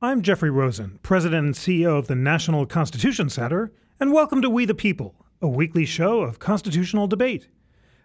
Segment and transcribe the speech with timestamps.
[0.00, 4.64] I'm Jeffrey Rosen, President and CEO of the National Constitution Center, and welcome to We
[4.64, 7.48] the People, a weekly show of constitutional debate.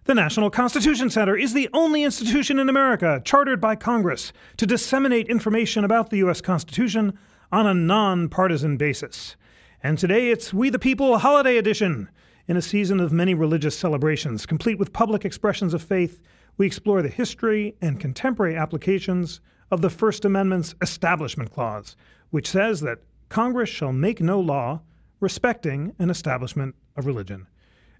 [0.06, 5.28] The National Constitution Center is the only institution in America chartered by Congress to disseminate
[5.28, 6.42] information about the U.S.
[6.42, 7.16] Constitution
[7.52, 9.36] on a nonpartisan basis.
[9.84, 12.10] And today it's We the People Holiday Edition.
[12.48, 16.20] In a season of many religious celebrations, complete with public expressions of faith,
[16.58, 19.42] we explore the history and contemporary applications
[19.72, 21.96] of the First Amendment's Establishment Clause,
[22.30, 23.00] which says that
[23.30, 24.82] Congress shall make no law
[25.20, 27.48] respecting an establishment of religion.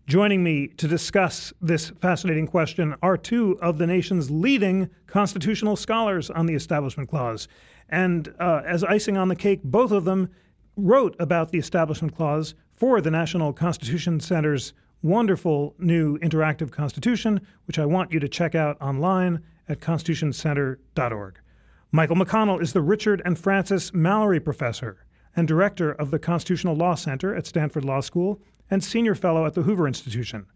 [0.06, 6.30] Joining me to discuss this fascinating question are two of the nation's leading constitutional scholars
[6.30, 7.48] on the Establishment Clause.
[7.88, 10.30] And uh, as icing on the cake, both of them
[10.76, 14.74] wrote about the Establishment Clause for the National Constitution Center's
[15.04, 21.40] wonderful new interactive constitution, which I want you to check out online at constitutioncenter.org.
[21.96, 26.96] Michael McConnell is the Richard and Frances Mallory Professor and Director of the Constitutional Law
[26.96, 28.42] Center at Stanford Law School
[28.72, 30.48] and Senior Fellow at the Hoover Institution.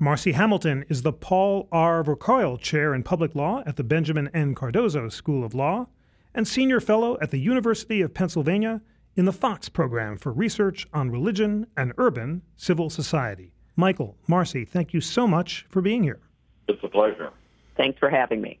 [0.00, 2.04] Marci Hamilton is the Paul R.
[2.04, 4.54] Verkuil Chair in Public Law at the Benjamin N.
[4.54, 5.88] Cardozo School of Law
[6.32, 8.80] and Senior Fellow at the University of Pennsylvania
[9.16, 13.52] in the Fox Program for Research on Religion and Urban Civil Society.
[13.74, 16.20] Michael, Marci, thank you so much for being here.
[16.68, 17.32] It's a pleasure.
[17.76, 18.60] Thanks for having me.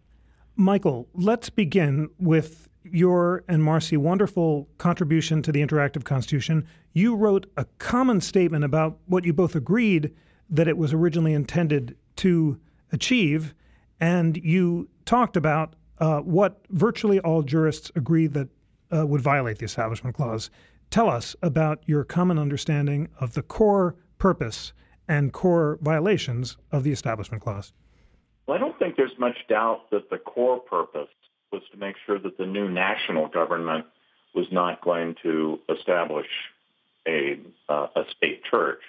[0.56, 6.66] Michael, let's begin with your and Marci wonderful contribution to the interactive constitution.
[6.92, 10.14] You wrote a common statement about what you both agreed
[10.48, 12.60] that it was originally intended to
[12.92, 13.54] achieve,
[13.98, 18.48] and you talked about uh, what virtually all jurists agree that
[18.94, 20.50] uh, would violate the Establishment Clause.
[20.90, 24.72] Tell us about your common understanding of the core purpose
[25.08, 27.72] and core violations of the Establishment Clause.
[28.46, 31.08] Well, I don't think there's much doubt that the core purpose
[31.50, 33.86] was to make sure that the new national government
[34.34, 36.26] was not going to establish
[37.06, 38.80] a, uh, a state church.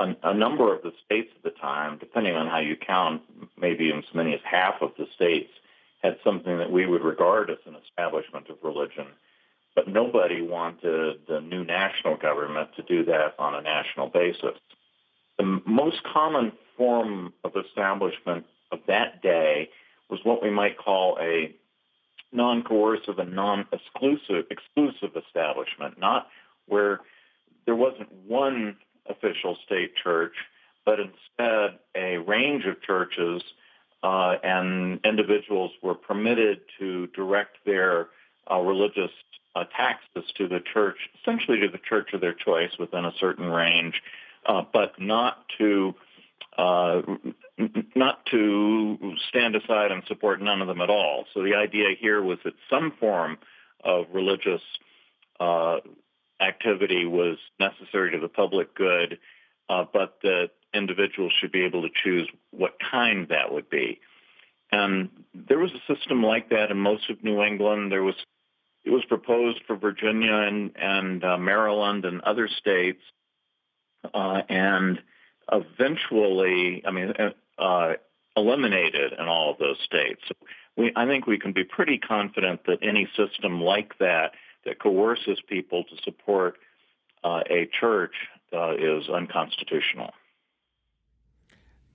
[0.00, 3.22] A, a, number of the states at the time, depending on how you count,
[3.58, 5.50] maybe as many as half of the states
[6.02, 9.06] had something that we would regard as an establishment of religion.
[9.74, 14.58] But nobody wanted the new national government to do that on a national basis.
[15.38, 19.68] The most common form of establishment of that day
[20.10, 21.54] was what we might call a
[22.32, 26.28] non-coercive and non-exclusive exclusive establishment, not
[26.66, 27.00] where
[27.66, 28.76] there wasn't one
[29.08, 30.34] official state church,
[30.84, 33.42] but instead a range of churches
[34.02, 38.08] uh, and individuals were permitted to direct their
[38.50, 39.10] uh, religious
[39.54, 43.46] uh, taxes to the church, essentially to the church of their choice within a certain
[43.46, 44.02] range,
[44.46, 45.94] uh, but not to
[46.58, 47.02] uh,
[47.94, 51.24] not to stand aside and support none of them at all.
[51.34, 53.38] So the idea here was that some form
[53.84, 54.62] of religious
[55.38, 55.78] uh,
[56.40, 59.18] activity was necessary to the public good,
[59.68, 64.00] uh, but that individuals should be able to choose what kind that would be.
[64.70, 67.92] And there was a system like that in most of New England.
[67.92, 68.14] There was
[68.84, 73.00] it was proposed for Virginia and, and uh, Maryland and other states,
[74.12, 75.00] uh, and
[75.50, 77.12] eventually, I mean,
[77.58, 77.92] uh,
[78.36, 80.22] eliminated in all of those states.
[80.76, 84.32] We, I think we can be pretty confident that any system like that
[84.64, 86.56] that coerces people to support
[87.24, 88.14] uh, a church
[88.52, 90.12] uh, is unconstitutional.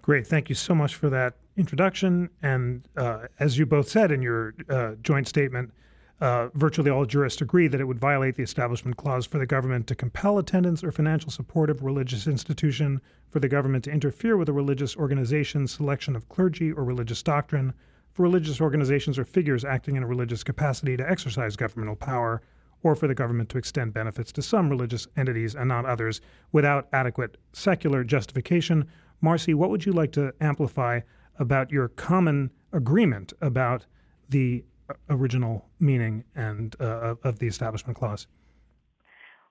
[0.02, 0.28] Great.
[0.28, 2.30] Thank you so much for that introduction.
[2.42, 5.74] And uh, as you both said in your uh, joint statement,
[6.20, 9.86] uh, virtually all jurists agree that it would violate the Establishment Clause for the government
[9.88, 14.38] to compel attendance or financial support of a religious institution, for the government to interfere
[14.38, 17.74] with a religious organization's selection of clergy or religious doctrine,
[18.14, 22.42] for religious organizations or figures acting in a religious capacity to exercise governmental power,
[22.84, 26.88] or for the government to extend benefits to some religious entities and not others without
[26.94, 28.86] adequate secular justification.
[29.24, 31.00] Marci, what would you like to amplify
[31.40, 33.86] about your common agreement about
[34.30, 34.64] the
[35.10, 38.28] original meaning and uh, of the Establishment Clause?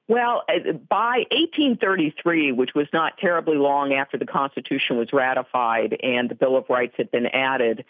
[0.09, 6.29] Well, uh, by 1833, which was not terribly long after the Constitution was ratified and
[6.29, 7.85] the Bill of Rights had been added,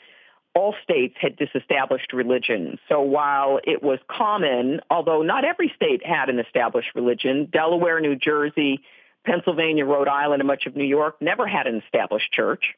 [0.54, 2.78] all states had disestablished religion.
[2.88, 8.16] So while it was common, although not every state had an established religion, Delaware, New
[8.16, 8.80] Jersey,
[9.26, 12.74] Pennsylvania, Rhode Island, and much of New York never had an established church.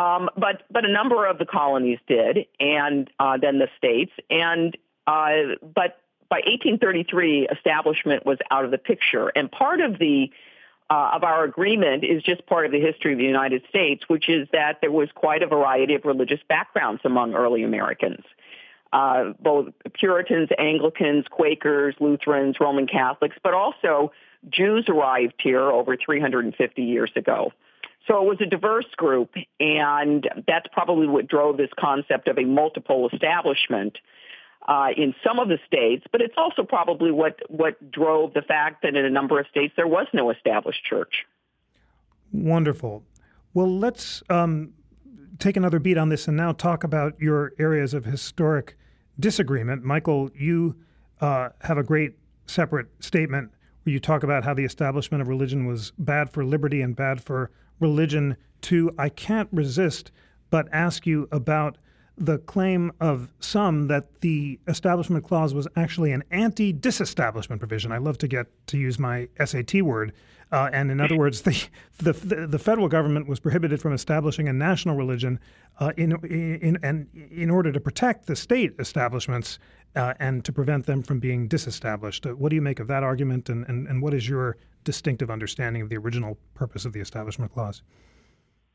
[0.00, 4.12] Um, but but a number of the colonies did, and uh, then the states.
[4.30, 4.76] And
[5.06, 6.00] uh, but
[6.30, 10.30] by 1833, establishment was out of the picture, and part of the
[10.88, 14.28] uh, of our agreement is just part of the history of the United States, which
[14.28, 18.24] is that there was quite a variety of religious backgrounds among early Americans.
[18.92, 24.12] uh, both Puritans, Anglicans, Quakers, Lutherans, Roman Catholics, but also
[24.48, 27.52] Jews arrived here over 350 years ago.
[28.06, 32.44] So it was a diverse group, and that's probably what drove this concept of a
[32.44, 33.98] multiple establishment
[34.66, 36.04] uh, in some of the states.
[36.10, 39.74] But it's also probably what what drove the fact that in a number of states
[39.76, 41.26] there was no established church.
[42.32, 43.04] Wonderful.
[43.52, 44.72] Well, let's um,
[45.38, 48.76] take another beat on this and now talk about your areas of historic
[49.18, 49.82] disagreement.
[49.82, 50.76] Michael, you
[51.20, 52.16] uh, have a great
[52.46, 53.50] separate statement
[53.82, 57.22] where you talk about how the establishment of religion was bad for liberty and bad
[57.22, 57.50] for
[57.80, 58.36] religion.
[58.62, 60.12] to I can't resist
[60.50, 61.78] but ask you about
[62.18, 67.92] the claim of some that the Establishment Clause was actually an anti disestablishment provision.
[67.92, 70.12] I love to get to use my SAT word.
[70.52, 71.68] Uh, and in other words, the,
[71.98, 75.38] the, the federal government was prohibited from establishing a national religion
[75.78, 79.58] uh, in, in, in, in order to protect the state establishments
[79.96, 82.26] uh, and to prevent them from being disestablished.
[82.26, 85.30] Uh, what do you make of that argument, and, and, and what is your distinctive
[85.30, 87.82] understanding of the original purpose of the Establishment Clause?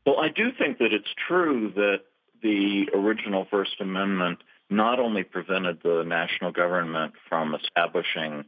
[0.04, 2.02] Well, I do think that it's true that
[2.42, 4.38] the original First Amendment
[4.70, 8.44] not only prevented the national government from establishing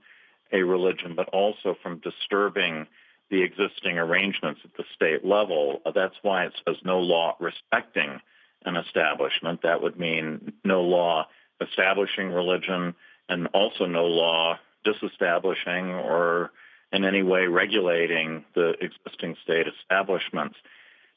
[0.53, 2.87] a religion, but also from disturbing
[3.31, 5.81] the existing arrangements at the state level.
[5.95, 8.21] That's why it says no law respecting
[8.65, 9.61] an establishment.
[9.63, 11.27] That would mean no law
[11.61, 12.95] establishing religion
[13.29, 16.51] and also no law disestablishing or
[16.93, 20.57] in any way regulating the existing state establishments.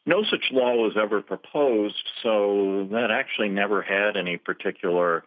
[0.06, 5.24] No such law was ever proposed, so that actually never had any particular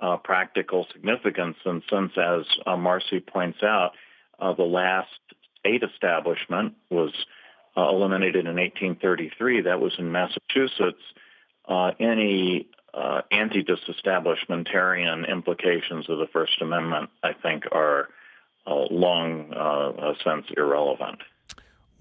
[0.00, 1.56] uh, practical significance.
[1.64, 3.92] And since, as uh, Marci points out,
[4.38, 5.08] uh, the last
[5.58, 7.12] state establishment was
[7.76, 11.02] uh, eliminated in 1833, that was in Massachusetts,
[11.68, 18.08] uh, any uh, anti-disestablishmentarian implications of the First Amendment, I think, are
[18.66, 19.52] long
[20.24, 21.20] since irrelevant.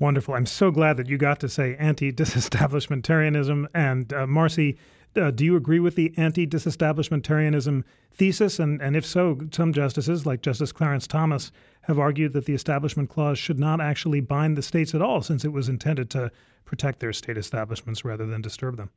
[0.02, 0.34] Wonderful.
[0.34, 3.68] I'm so glad that you got to say anti disestablishmentarianism.
[3.76, 4.78] And uh, Marci,
[5.16, 8.58] uh, do you agree with the anti disestablishmentarianism thesis?
[8.58, 11.52] And, and if so, some justices, like Justice Clarence Thomas,
[11.82, 15.46] have argued that the Establishment Clause should not actually bind the states at all, since
[15.46, 16.32] it was intended to
[16.66, 18.90] protect their state establishments rather than disturb them.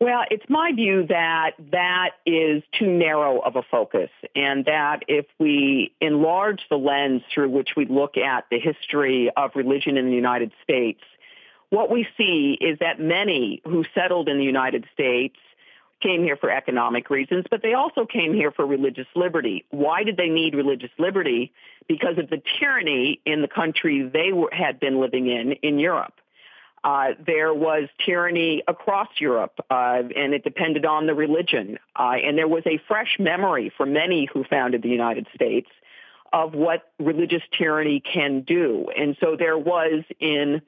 [0.00, 5.26] Well, it's my view that that is too narrow of a focus, and that if
[5.38, 10.14] we enlarge the lens through which we look at the history of religion in the
[10.14, 11.02] United States,
[11.68, 15.36] what we see is that many who settled in the United States
[16.00, 19.66] came here for economic reasons, but they also came here for religious liberty.
[19.68, 21.52] Why did they need religious liberty?
[21.88, 26.14] Because of the tyranny in the country they were, had been living in, in Europe.
[26.82, 31.78] Uh, there was tyranny across Europe, uh, and it depended on the religion.
[31.94, 35.68] Uh, and there was a fresh memory for many who founded the United States
[36.32, 38.86] of what religious tyranny can do.
[38.96, 40.62] And so there was in,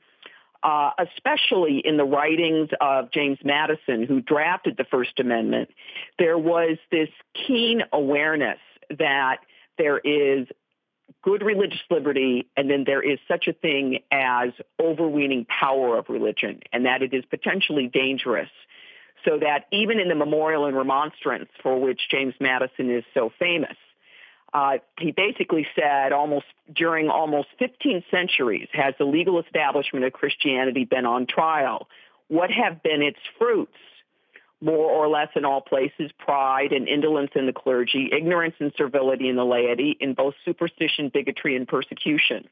[0.63, 5.71] uh, especially in the writings of James Madison, who drafted the First Amendment,
[6.19, 7.09] there was this
[7.47, 8.59] keen awareness
[8.99, 9.39] that
[9.79, 10.47] there is
[11.23, 14.51] good religious liberty, and then there is such a thing as
[14.81, 18.51] overweening power of religion, and that it is potentially dangerous.
[19.25, 23.77] So that even in the memorial and remonstrance for which James Madison is so famous,
[24.53, 30.85] uh, he basically said almost during almost 15 centuries has the legal establishment of Christianity
[30.85, 31.89] been on trial?
[32.29, 33.73] What have been its fruits?
[34.63, 39.29] More or less in all places, pride and indolence in the clergy, ignorance and servility
[39.29, 42.49] in the laity, in both superstition, bigotry, and persecution.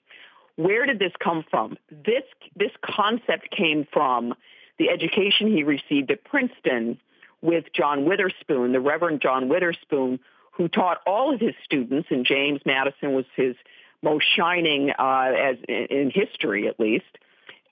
[0.57, 1.79] Where did this come from?
[1.90, 2.25] This,
[2.57, 4.35] this concept came from
[4.79, 6.99] the education he received at Princeton
[7.43, 10.19] with John Witherspoon, the Reverend John Witherspoon,
[10.50, 13.55] who taught all of his students, and James Madison was his
[14.02, 17.19] most shining, uh, as in history at least,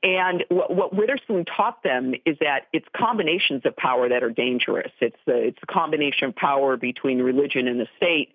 [0.02, 4.92] and what, what Witherspoon taught them is that it's combinations of power that are dangerous.
[5.00, 8.34] It's the it's a combination of power between religion and the state.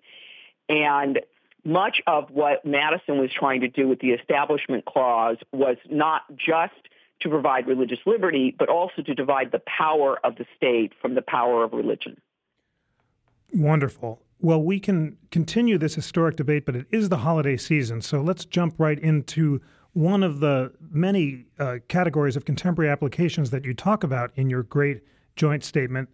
[0.68, 1.20] And
[1.64, 6.74] much of what Madison was trying to do with the Establishment Clause was not just
[7.20, 11.22] to provide religious liberty, but also to divide the power of the state from the
[11.22, 12.20] power of religion.
[13.54, 14.20] Wonderful.
[14.40, 18.02] Well, we can continue this historic debate, but it is the holiday season.
[18.02, 19.62] So let's jump right into
[19.94, 24.64] one of the many uh, categories of contemporary applications that you talk about in your
[24.64, 25.02] great
[25.36, 26.08] joint statement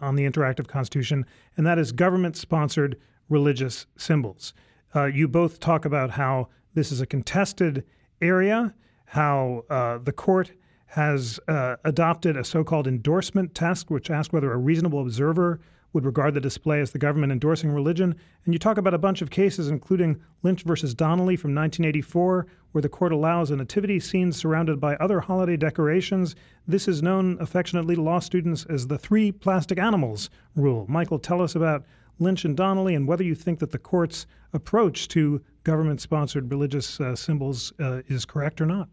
[0.00, 1.24] on the interactive constitution,
[1.56, 4.52] and that is government sponsored religious symbols.
[4.94, 7.84] Uh, you both talk about how this is a contested
[8.20, 8.74] area,
[9.06, 10.52] how uh, the court
[10.86, 15.60] has uh, adopted a so called endorsement test, which asks whether a reasonable observer
[15.92, 18.14] would regard the display as the government endorsing religion.
[18.44, 22.82] And you talk about a bunch of cases, including Lynch versus Donnelly from 1984, where
[22.82, 26.34] the court allows a nativity scene surrounded by other holiday decorations.
[26.66, 30.84] This is known affectionately to law students as the three plastic animals rule.
[30.88, 31.84] Michael, tell us about
[32.18, 37.00] Lynch and Donnelly and whether you think that the court's approach to government sponsored religious
[37.00, 38.88] uh, symbols uh, is correct or not.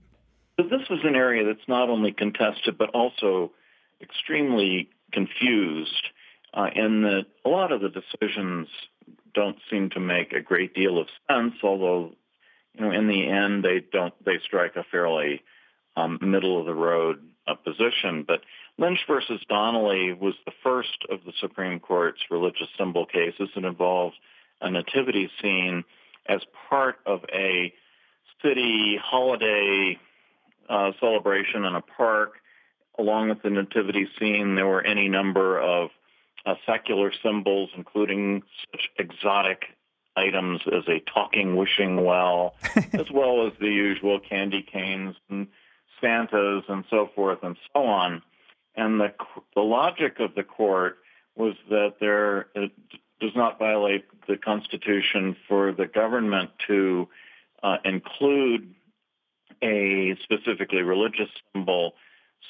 [0.58, 3.52] This was an area that's not only contested but also
[4.02, 6.10] extremely confused
[6.56, 8.68] uh, in that a lot of the decisions
[9.34, 12.14] don't seem to make a great deal of sense, although,
[12.74, 15.44] you know, in the end they don't, they strike a fairly
[15.98, 18.24] um, middle of the road uh, position.
[18.26, 18.42] But
[18.78, 24.16] Lynch versus Donnelly was the first of the Supreme Court's religious symbol cases that involved
[24.62, 25.84] a nativity scene
[26.28, 27.74] as part of a
[28.42, 30.00] city holiday
[30.70, 32.34] uh, celebration in a park.
[32.98, 35.90] Along with the nativity scene, there were any number of
[36.46, 39.66] uh, secular symbols, including such exotic
[40.16, 42.56] items as a talking wishing well,
[42.94, 45.48] as well as the usual candy canes and
[46.02, 48.22] Santas and so forth and so on.
[48.76, 49.14] And the,
[49.56, 50.98] the logic of the court
[51.36, 52.72] was that there it
[53.20, 57.08] does not violate the Constitution for the government to
[57.64, 58.74] uh, include
[59.62, 61.94] a specifically religious symbol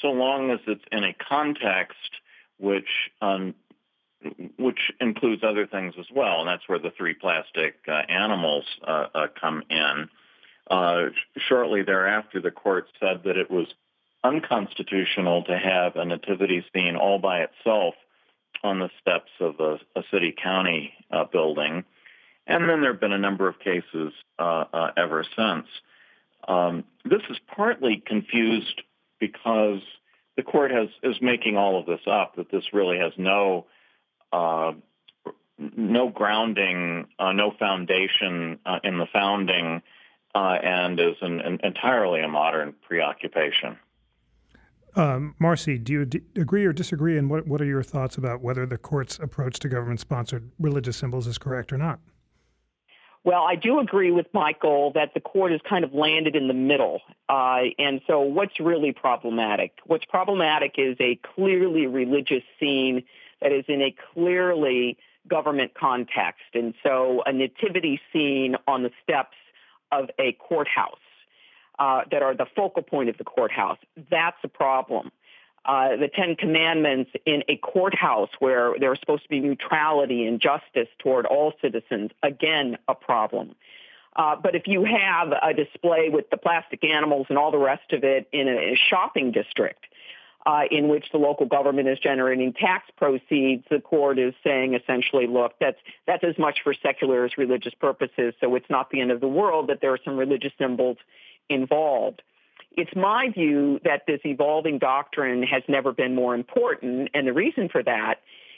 [0.01, 1.95] so long as it's in a context
[2.57, 3.53] which um,
[4.57, 9.07] which includes other things as well, and that's where the three plastic uh, animals uh,
[9.13, 10.09] uh, come in.
[10.69, 11.05] Uh,
[11.47, 13.67] shortly thereafter, the court said that it was
[14.23, 17.93] unconstitutional to have a nativity scene all by itself
[18.63, 21.83] on the steps of a, a city county uh, building.
[22.47, 25.67] And then there have been a number of cases uh, ever since.
[26.47, 28.81] Um, this is partly confused
[29.19, 29.81] because
[30.37, 32.35] the court has is making all of this up.
[32.35, 33.65] That this really has no
[34.31, 34.73] uh,
[35.57, 39.81] no grounding, uh, no foundation uh, in the founding,
[40.33, 43.77] uh, and is an, an entirely a modern preoccupation.
[44.95, 47.17] Um, Marci, do you d- agree or disagree?
[47.17, 50.97] And what, what are your thoughts about whether the court's approach to government sponsored religious
[50.97, 51.99] symbols is correct or not?
[53.25, 56.53] Well, I do agree with Michael that the court has kind of landed in the
[56.53, 57.01] middle.
[57.27, 59.79] Uh, and so what's really problematic?
[59.85, 63.03] What's problematic is a clearly religious scene
[63.45, 64.97] that is in a clearly
[65.27, 66.41] government context.
[66.55, 69.37] And so a nativity scene on the steps
[69.91, 70.97] of a courthouse
[71.77, 73.77] uh, that are the focal point of the courthouse.
[74.09, 75.11] That's a problem.
[75.63, 80.89] Uh, the Ten Commandments in a courthouse where there's supposed to be neutrality and justice
[80.97, 83.55] toward all citizens, again, a problem.
[84.15, 87.93] Uh, but if you have a display with the plastic animals and all the rest
[87.93, 89.85] of it in a, a shopping district,
[90.45, 95.25] uh, in which the local government is generating tax proceeds, the court is saying essentially,
[95.25, 98.33] look, that's that's as much for secular as religious purposes.
[98.39, 100.97] So it's not the end of the world that there are some religious symbols
[101.49, 102.21] involved.
[102.77, 107.69] It's my view that this evolving doctrine has never been more important, and the reason
[107.69, 108.15] for that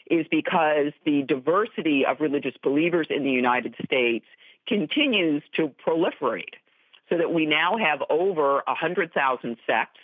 [0.09, 4.25] is because the diversity of religious believers in the United States
[4.67, 6.55] continues to proliferate,
[7.09, 9.99] so that we now have over 100,000 sects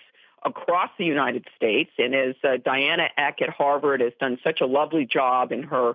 [0.45, 1.91] across the United States.
[1.97, 5.93] And as uh, Diana Eck at Harvard has done such a lovely job in her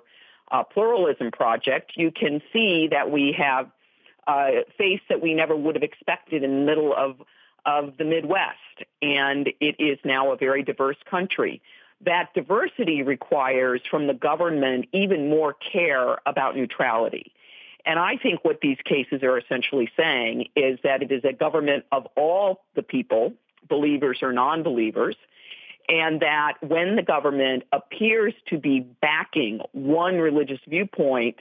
[0.50, 3.70] uh, pluralism project, you can see that we have
[4.26, 7.16] uh, face that we never would have expected in the middle of
[7.66, 8.56] of the Midwest,
[9.02, 11.60] and it is now a very diverse country.
[12.02, 17.32] That diversity requires from the government even more care about neutrality.
[17.84, 21.84] And I think what these cases are essentially saying is that it is a government
[21.90, 23.32] of all the people,
[23.68, 25.16] believers or non believers,
[25.88, 31.36] and that when the government appears to be backing one religious viewpoint,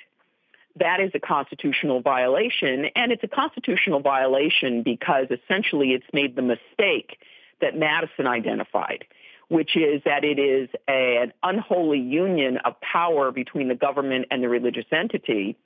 [0.80, 2.86] that is a constitutional violation.
[2.96, 7.20] And it's a constitutional violation because essentially it's made the mistake
[7.62, 9.06] that Madison identified,
[9.50, 14.44] which is that it is a, an unholy union of power between the government and
[14.44, 15.58] the religious entity.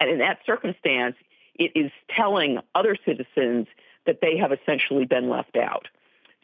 [0.00, 1.16] And in that circumstance,
[1.54, 3.66] it is telling other citizens
[4.06, 5.88] that they have essentially been left out.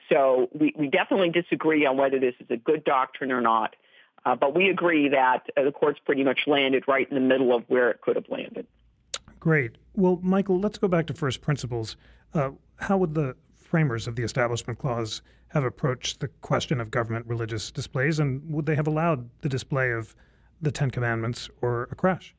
[0.09, 3.77] So we, we definitely disagree on whether this is a good doctrine or not.
[4.25, 7.55] Uh, but we agree that uh, the court's pretty much landed right in the middle
[7.55, 8.67] of where it could have landed.
[9.39, 9.77] Great.
[9.95, 11.97] Well, Michael, let's go back to first principles.
[12.35, 17.27] Uh, how would the framers of the Establishment Clause have approached the question of government
[17.27, 20.15] religious displays, and would they have allowed the display of
[20.61, 22.35] the Ten Commandments or a creche?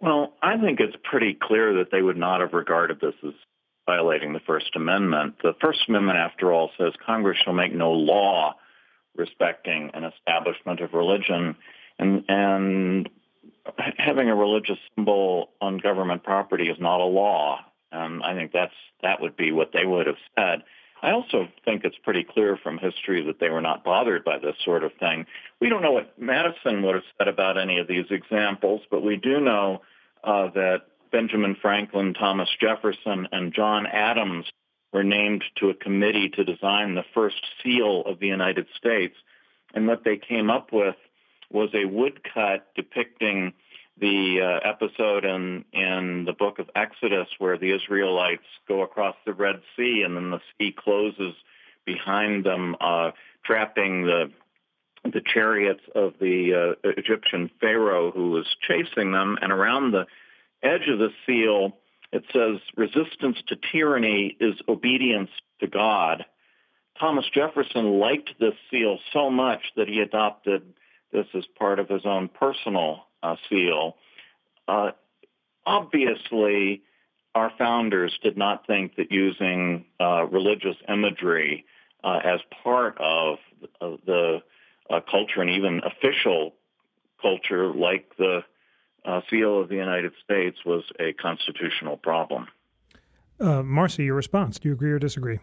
[0.00, 3.32] Well, I think it's pretty clear that they would not have regarded this as
[3.86, 5.36] violating the First Amendment.
[5.42, 8.54] The First Amendment, after all, says Congress shall make no law
[9.16, 11.56] respecting an establishment of religion.
[11.98, 13.08] and and
[13.96, 17.60] having a religious symbol on government property is not a law.
[17.92, 20.64] And I think that's that would be what they would have said.
[21.02, 24.56] I also think it's pretty clear from history that they were not bothered by this
[24.64, 25.26] sort of thing.
[25.60, 29.16] We don't know what Madison would have said about any of these examples, but we
[29.16, 29.82] do know
[30.22, 34.46] uh, that Benjamin Franklin, Thomas Jefferson, and John Adams
[34.92, 39.14] were named to a committee to design the first seal of the United States.
[39.74, 40.96] And what they came up with
[41.52, 43.52] was a woodcut depicting
[43.96, 49.34] the uh, episode in in the book of Exodus where the Israelites go across the
[49.34, 51.34] Red Sea and then the sea closes
[51.84, 53.12] behind them, uh,
[53.44, 54.32] trapping the
[55.04, 60.06] the chariots of the uh, Egyptian Pharaoh who was chasing them, and around the
[60.64, 61.74] edge of the seal
[62.14, 66.24] it says resistance to tyranny is obedience to God.
[67.00, 70.62] Thomas Jefferson liked this seal so much that he adopted
[71.12, 73.96] this as part of his own personal uh, seal.
[74.68, 74.92] Uh,
[75.66, 76.82] obviously,
[77.34, 81.64] our founders did not think that using uh, religious imagery
[82.04, 83.38] uh, as part of,
[83.80, 84.42] the
[84.90, 86.54] uh, culture and even official
[87.20, 88.44] culture like the
[89.04, 92.48] uh, seal of the United States was a constitutional problem.
[93.40, 94.58] Marci, your response.
[94.58, 95.38] Do you agree or disagree?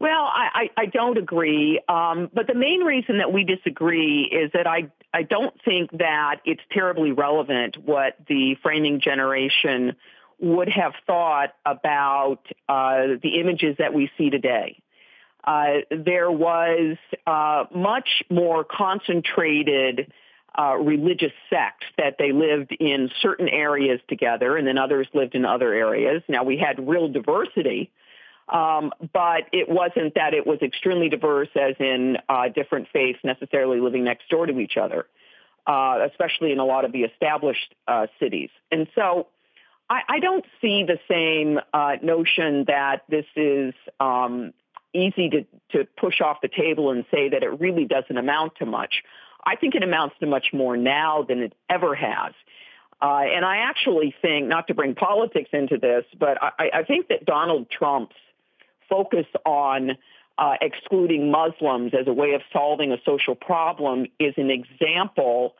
[0.00, 1.80] Well, I, I, don't agree.
[1.88, 6.36] Um, but the main reason that we disagree is that I, I don't think that
[6.44, 9.96] it's terribly relevant what the framing generation
[10.38, 14.80] would have thought about uh, the images that we see today.
[15.42, 16.96] Uh, there was
[17.26, 20.12] uh, much more concentrated
[20.56, 25.44] uh, religious sects that they lived in certain areas together, and then others lived in
[25.44, 26.22] other areas.
[26.28, 27.90] Now we had real diversity
[28.48, 33.80] um, but it wasn't that it was extremely diverse, as in uh, different faiths necessarily
[33.80, 35.06] living next door to each other,
[35.66, 38.48] uh, especially in a lot of the established uh, cities.
[38.72, 39.26] And so
[39.90, 44.54] I, I, don't see the same uh, notion that this is um,
[44.94, 48.66] easy to, to push off the table and say that it really doesn't amount to
[48.66, 49.02] much.
[49.48, 52.34] I think it amounts to much more now than it ever has.
[53.00, 57.08] Uh, and I actually think, not to bring politics into this, but I, I think
[57.08, 58.16] that Donald Trump's
[58.90, 59.92] focus on
[60.36, 65.54] uh, excluding Muslims as a way of solving a social problem is an example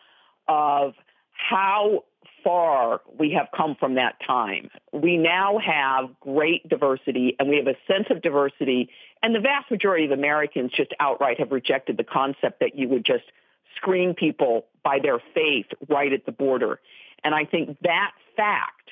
[0.48, 0.92] of
[1.32, 2.04] how
[2.44, 4.68] far we have come from that time.
[4.92, 8.90] We now have great diversity and we have a sense of diversity,
[9.22, 13.04] and the vast majority of Americans just outright have rejected the concept that you would
[13.06, 13.24] just
[13.80, 16.80] screen people by their faith right at the border.
[17.24, 18.90] And I think that fact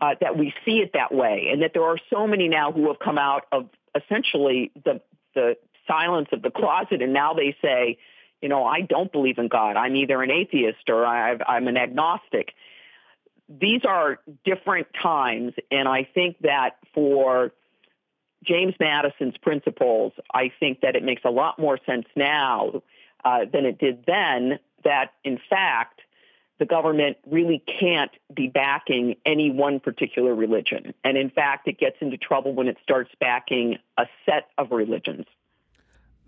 [0.00, 2.88] uh, that we see it that way, and that there are so many now who
[2.88, 5.00] have come out of essentially the
[5.34, 7.98] the silence of the closet, and now they say,
[8.42, 9.76] you know, I don't believe in God.
[9.76, 12.52] I'm either an atheist or i I'm an agnostic.
[13.48, 17.52] These are different times, and I think that for
[18.44, 22.82] James Madison's principles, I think that it makes a lot more sense now
[23.24, 24.58] uh, than it did then.
[24.84, 26.02] That in fact,
[26.58, 30.94] the government really can't be backing any one particular religion.
[31.04, 35.26] And in fact, it gets into trouble when it starts backing a set of religions.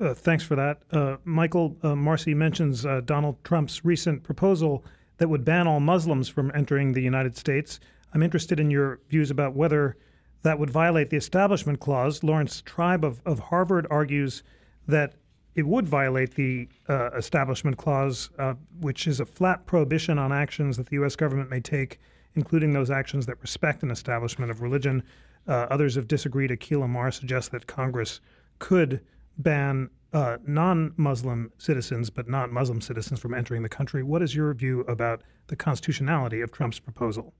[0.01, 0.83] Uh, thanks for that.
[0.93, 4.85] Uh, Michael uh, Marci mentions uh, Donald Trump's recent proposal
[5.17, 7.81] that would ban all Muslims from entering the United States.
[8.15, 9.97] I'm interested in your views about whether
[10.43, 12.23] that would violate the Establishment Clause.
[12.23, 14.43] Laurence Tribe of, of Harvard argues
[14.87, 15.15] that
[15.55, 20.77] it would violate the uh, Establishment Clause, uh, which is a flat prohibition on actions
[20.77, 21.17] that the U.S.
[21.17, 21.99] government may take,
[22.35, 25.03] including those actions that respect an establishment of religion.
[25.47, 26.51] Uh, others have disagreed.
[26.51, 28.21] Akhil Amar suggests that Congress
[28.59, 29.01] could
[29.39, 34.03] ban uh, non Muslim citizens, but not Muslim citizens, from entering the country.
[34.03, 37.35] What is your view about the constitutionality of Trump's proposal?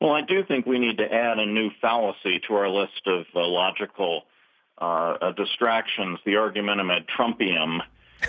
[0.00, 3.26] Well, I do think we need to add a new fallacy to our list of
[3.34, 4.22] uh, logical
[4.80, 4.84] uh,
[5.20, 7.80] uh, distractions, the argumentum ad Trumpium,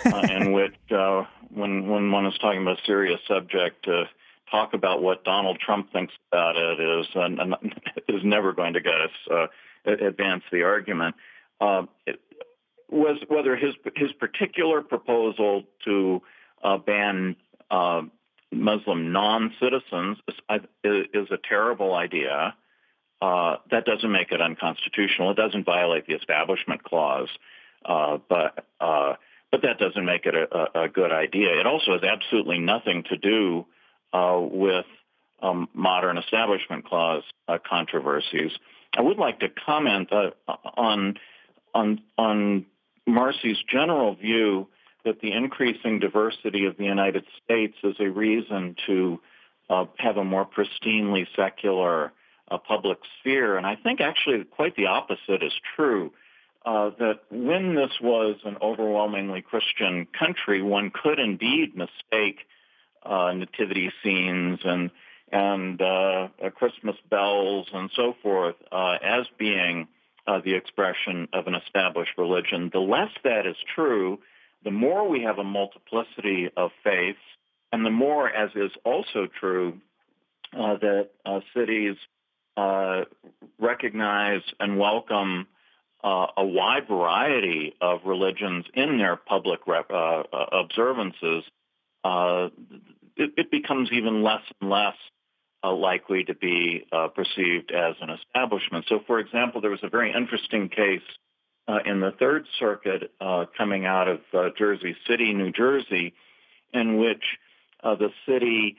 [0.04, 4.08] uh, in which uh, when when one is talking about a serious subject, to
[4.50, 7.28] talk about what Donald Trump thinks about it is uh,
[8.08, 9.46] is never going to get us uh,
[9.84, 11.14] advance the argument.
[11.60, 12.20] Uh, it
[12.90, 16.22] was whether his his particular proposal to
[16.62, 17.36] uh, ban
[17.70, 18.02] uh,
[18.52, 20.18] Muslim non-citizens
[20.84, 22.54] is, is, a terrible idea
[23.20, 25.32] that doesn't make it unconstitutional.
[25.32, 27.28] It doesn't violate the Establishment Clause,
[27.84, 29.14] uh, but uh,
[29.50, 31.58] but that doesn't make it a, good idea.
[31.58, 33.66] It also has absolutely nothing to do
[34.12, 34.86] uh, with
[35.42, 38.52] um, modern Establishment Clause uh, controversies.
[38.96, 40.10] I would like to comment
[40.76, 41.18] on
[41.74, 42.66] on on
[43.08, 44.68] Marci's general view
[45.04, 49.20] that the increasing diversity of the United States is a reason to
[49.68, 52.12] uh, have a more pristinely secular
[52.50, 53.56] uh, public sphere.
[53.56, 56.12] And I think actually quite the opposite is true.
[56.64, 62.40] Uh, that when this was an overwhelmingly Christian country, one could indeed mistake
[63.02, 64.90] uh, nativity scenes and
[65.32, 69.86] and uh, Christmas bells and so forth uh, as being
[70.44, 72.70] the expression of an established religion.
[72.72, 74.20] The less that is true,
[74.62, 77.18] the more we have a multiplicity of faiths,
[77.72, 79.80] and the more, as is also true,
[80.52, 81.96] uh, that uh, cities
[82.56, 83.04] uh,
[83.58, 85.46] recognize and welcome
[86.02, 91.44] uh, a wide variety of religions in their public rep- uh, uh, observances,
[93.16, 94.94] it, it, becomes even less and less
[95.62, 98.86] likely to be perceived as an establishment.
[98.88, 101.02] So, for example, there was a very interesting case
[101.68, 106.14] uh, in the Third Circuit uh, coming out of uh, Jersey City, New Jersey,
[106.72, 107.22] in which
[107.82, 108.76] the city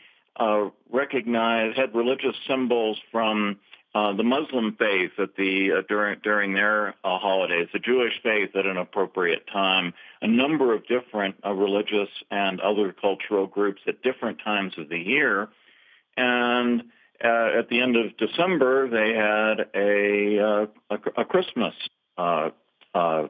[0.92, 3.60] recognized had religious symbols from
[3.94, 8.56] uh, the Muslim faith at the uh, during during their uh, holidays, the Jewish faith
[8.56, 14.40] at an appropriate time, a number of different religious and other cultural groups at different
[14.44, 15.50] times of the year,
[16.16, 16.84] and
[17.20, 21.76] at the end of December they had a a, a Christmas
[22.18, 23.28] uh,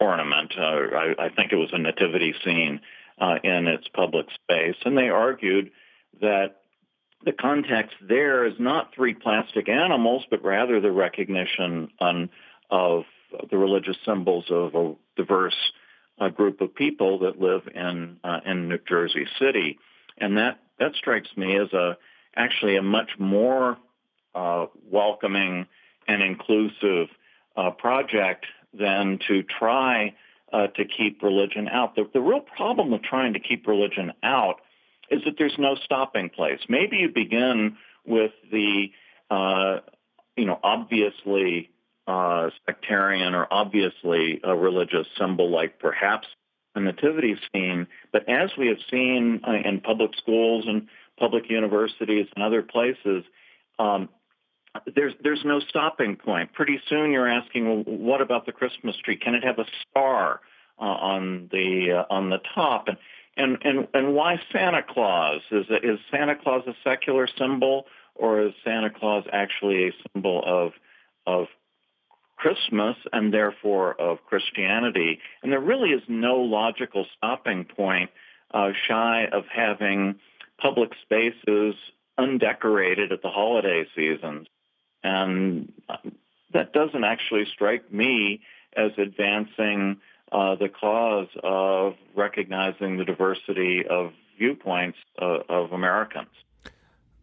[0.00, 0.54] ornament.
[0.56, 2.80] Uh, I, I, think it was a nativity scene
[3.18, 4.76] uh, in its public space.
[4.84, 5.70] And they argued
[6.20, 6.62] that
[7.24, 12.30] the context there is not three plastic animals, but rather the recognition on,
[12.70, 13.04] of
[13.50, 15.56] the religious symbols of a diverse
[16.20, 19.78] uh, group of people that live in uh, in New Jersey City,
[20.18, 21.96] and that that strikes me as a
[22.36, 23.76] actually a much more
[24.34, 25.66] uh, welcoming
[26.06, 27.08] and inclusive
[27.78, 30.14] project than to try
[30.52, 31.94] uh, to keep religion out.
[31.94, 34.60] The, the real problem with trying to keep religion out
[35.10, 36.60] is that there's no stopping place.
[36.68, 38.90] Maybe you begin with the,
[39.30, 39.78] uh,
[40.36, 41.70] you know, obviously
[42.06, 46.26] uh, sectarian or obviously a religious symbol like perhaps
[46.74, 47.86] a nativity scene.
[48.12, 53.24] But as we have seen uh, in public schools and public universities and other places,
[53.78, 54.08] um,
[54.94, 56.52] there's there's no stopping point.
[56.52, 59.16] Pretty soon you're asking, well, what about the Christmas tree?
[59.16, 60.40] Can it have a star
[60.78, 62.88] uh, on the uh, on the top?
[62.88, 62.96] And
[63.38, 65.40] and and and why Santa Claus?
[65.50, 70.72] Is is Santa Claus a secular symbol, or is Santa Claus actually a symbol of
[71.26, 71.46] of
[72.36, 75.20] Christmas and therefore of Christianity?
[75.42, 78.10] And there really is no logical stopping point
[78.52, 80.16] uh, shy of having
[80.58, 81.74] public spaces
[82.18, 84.48] undecorated at the holiday seasons.
[85.04, 85.72] And
[86.52, 88.40] that doesn't actually strike me
[88.76, 89.98] as advancing
[90.32, 96.28] uh, the cause of recognizing the diversity of viewpoints uh, of Americans.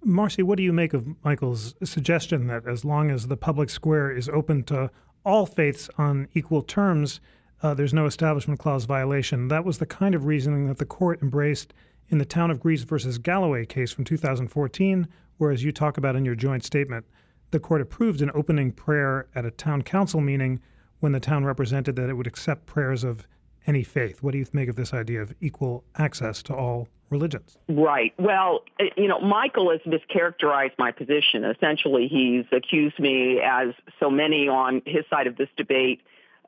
[0.05, 4.11] Marci, what do you make of Michael's suggestion that as long as the public square
[4.11, 4.91] is open to
[5.25, 7.19] all faiths on equal terms,
[7.63, 9.47] uh, there's no Establishment Clause violation?
[9.47, 11.73] That was the kind of reasoning that the court embraced
[12.09, 16.23] in the Town of Greece versus Galloway case from 2014, whereas you talk about in
[16.23, 17.05] your joint statement
[17.51, 20.59] the court approved an opening prayer at a town council meeting
[21.05, 23.27] when the town represented that it would accept prayers of
[23.67, 24.23] any faith.
[24.23, 27.59] What do you make of this idea of equal access to all religions?
[27.69, 28.11] Right.
[28.17, 31.43] Well, uh, you know, Michael has mischaracterized my position.
[31.43, 36.01] Essentially, he's accused me, as so many on his side of this debate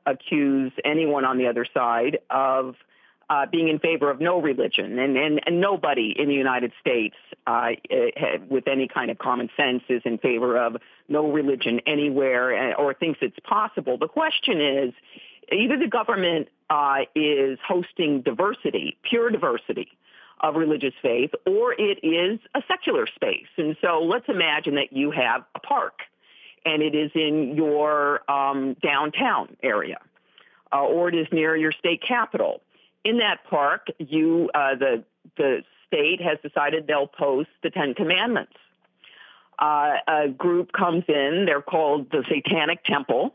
[0.06, 2.74] accuse anyone on the other side, of
[3.30, 7.16] uh, being in favor of no religion, and, and, and nobody in the United States
[7.46, 10.76] uh, eh, with any kind of common sense is in favor of
[11.08, 13.98] no religion anywhere eh, or thinks it's possible.
[13.98, 14.94] The question is
[15.52, 19.88] either the government uh, is hosting diversity, pure diversity
[20.40, 23.48] of religious faith, or it is a secular space.
[23.56, 26.00] And so let's imagine that you have a park
[26.64, 29.98] and it is in your um, downtown area.
[30.70, 32.60] Uh, or it is near your state capital
[33.04, 35.04] in that park, you uh, the
[35.36, 38.52] the state has decided they'll post the Ten Commandments.
[39.58, 41.44] Uh, a group comes in.
[41.46, 43.34] They're called the Satanic Temple.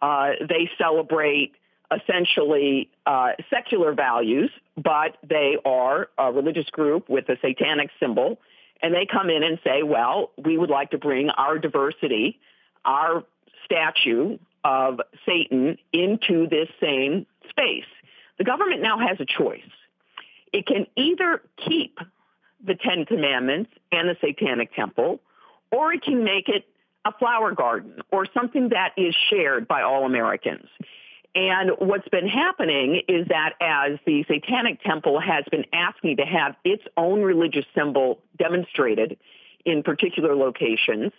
[0.00, 1.52] Uh, they celebrate
[1.90, 8.38] essentially uh, secular values, but they are a religious group with a satanic symbol.
[8.82, 12.38] And they come in and say, well, we would like to bring our diversity,
[12.84, 13.24] our
[13.64, 17.84] statue of Satan into this same space.
[18.38, 19.60] The government now has a choice.
[20.52, 21.98] It can either keep
[22.64, 25.20] the Ten Commandments and the Satanic Temple,
[25.70, 26.64] or it can make it
[27.04, 30.68] a flower garden or something that is shared by all Americans.
[31.34, 36.56] And what's been happening is that as the Satanic Temple has been asking to have
[36.64, 39.18] its own religious symbol demonstrated
[39.64, 41.12] in particular locations,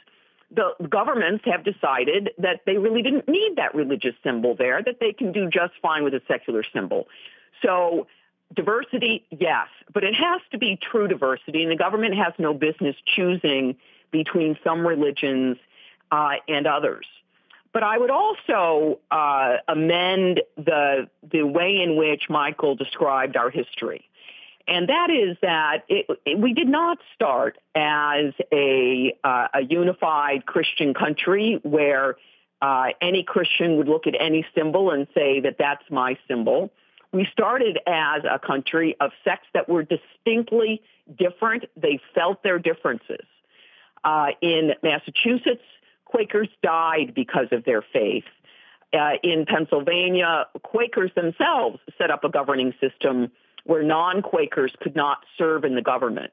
[0.51, 5.13] the governments have decided that they really didn't need that religious symbol there, that they
[5.13, 7.07] can do just fine with a secular symbol.
[7.61, 8.07] So
[8.55, 12.95] diversity, yes, but it has to be true diversity, and the government has no business
[13.15, 13.75] choosing
[14.11, 15.57] between some religions
[16.11, 17.05] uh, and others.
[17.71, 24.08] But I would also uh, amend the the way in which Michael described our history,
[24.69, 30.45] and that is that it, it, we did not start as a uh, a unified
[30.45, 32.15] Christian country where
[32.61, 36.71] uh, any Christian would look at any symbol and say that that's my symbol.
[37.11, 40.81] We started as a country of sects that were distinctly
[41.17, 41.65] different.
[41.75, 43.25] They felt their differences.
[44.03, 45.63] Uh, in Massachusetts,
[46.05, 48.25] Quakers died because of their faith.
[48.93, 53.31] Uh, in Pennsylvania, Quakers themselves set up a governing system
[53.69, 56.31] where non Quakers could not serve in the government.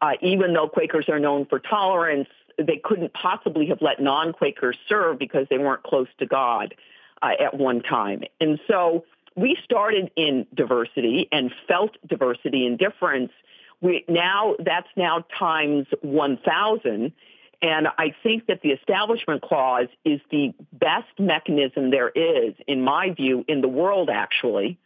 [0.00, 4.76] Uh, even though Quakers are known for tolerance, they couldn't possibly have let non Quakers
[4.88, 6.74] serve because they weren't close to God
[7.22, 8.24] uh, at one time.
[8.40, 9.04] And so
[9.36, 13.30] we started in diversity and felt diversity and difference.
[13.80, 17.12] We now that's now times 1,000
[17.64, 23.10] and I think that the Establishment Clause is the best mechanism there is, in my
[23.10, 24.78] view, in the world actually,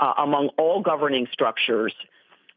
[0.00, 1.94] uh, among all governing structures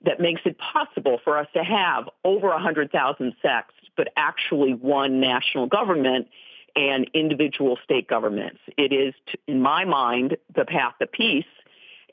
[0.03, 5.67] that makes it possible for us to have over 100,000 sects, but actually one national
[5.67, 6.27] government
[6.75, 8.59] and individual state governments.
[8.77, 9.13] It is,
[9.47, 11.45] in my mind, the path to peace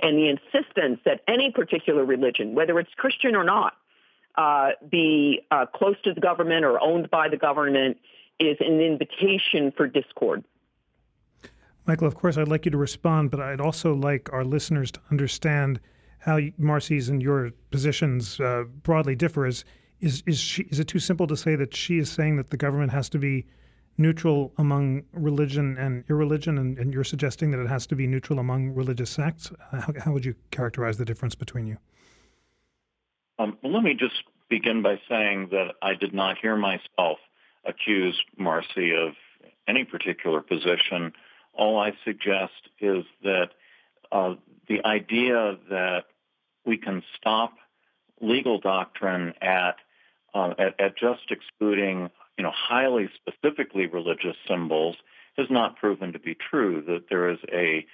[0.01, 3.75] and the insistence that any particular religion, whether it's Christian or not,
[4.37, 7.99] uh, be uh, close to the government or owned by the government
[8.39, 10.45] is an invitation for discord.
[11.89, 15.01] Michael, of course, I'd like you to respond, but I'd also like our listeners to
[15.11, 15.81] understand
[16.19, 19.47] how Marci's and your positions uh, broadly differ.
[19.47, 19.65] Is
[20.01, 22.59] is is, she, is it too simple to say that she is saying that the
[22.59, 23.47] government has to be
[23.97, 28.39] neutral among religion and irreligion, and, and you're suggesting that it has to be neutral
[28.39, 29.51] among religious sects?
[29.73, 31.79] How, how would you characterize the difference between you?
[33.39, 37.19] Um, well, let me just begin by saying that I did not hear myself
[37.65, 39.15] accuse Marci of
[39.67, 41.15] any particular position.
[41.59, 43.51] All I suggest is that
[44.11, 44.35] uh,
[44.69, 46.05] the idea that
[46.65, 47.55] we can stop
[48.21, 49.77] legal doctrine at,
[50.35, 54.97] uh, at, at just excluding, you know, highly specifically religious symbols
[55.37, 56.83] has not proven to be true.
[56.87, 57.87] That there is a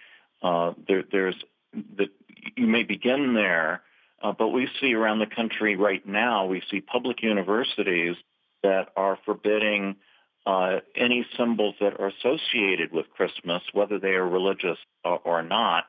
[0.43, 1.37] uh, there, there's
[1.97, 2.11] that
[2.57, 3.83] you may begin there
[4.25, 8.17] uh, but we see around the country right now, we see public universities
[8.63, 9.97] that are forbidding
[10.47, 15.85] uh, any symbols that are associated with Christmas, whether they are religious or, or not.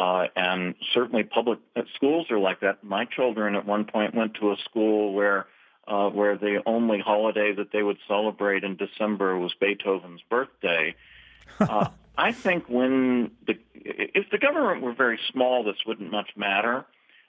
[0.00, 2.82] Uh, and certainly public uh, schools are like that.
[2.82, 5.46] My children at one point went to a school where
[5.86, 10.94] uh, where the only holiday that they would celebrate in December was Beethoven's birthday.
[11.60, 16.86] Uh, I think when the if the government were very small, this wouldn't much matter.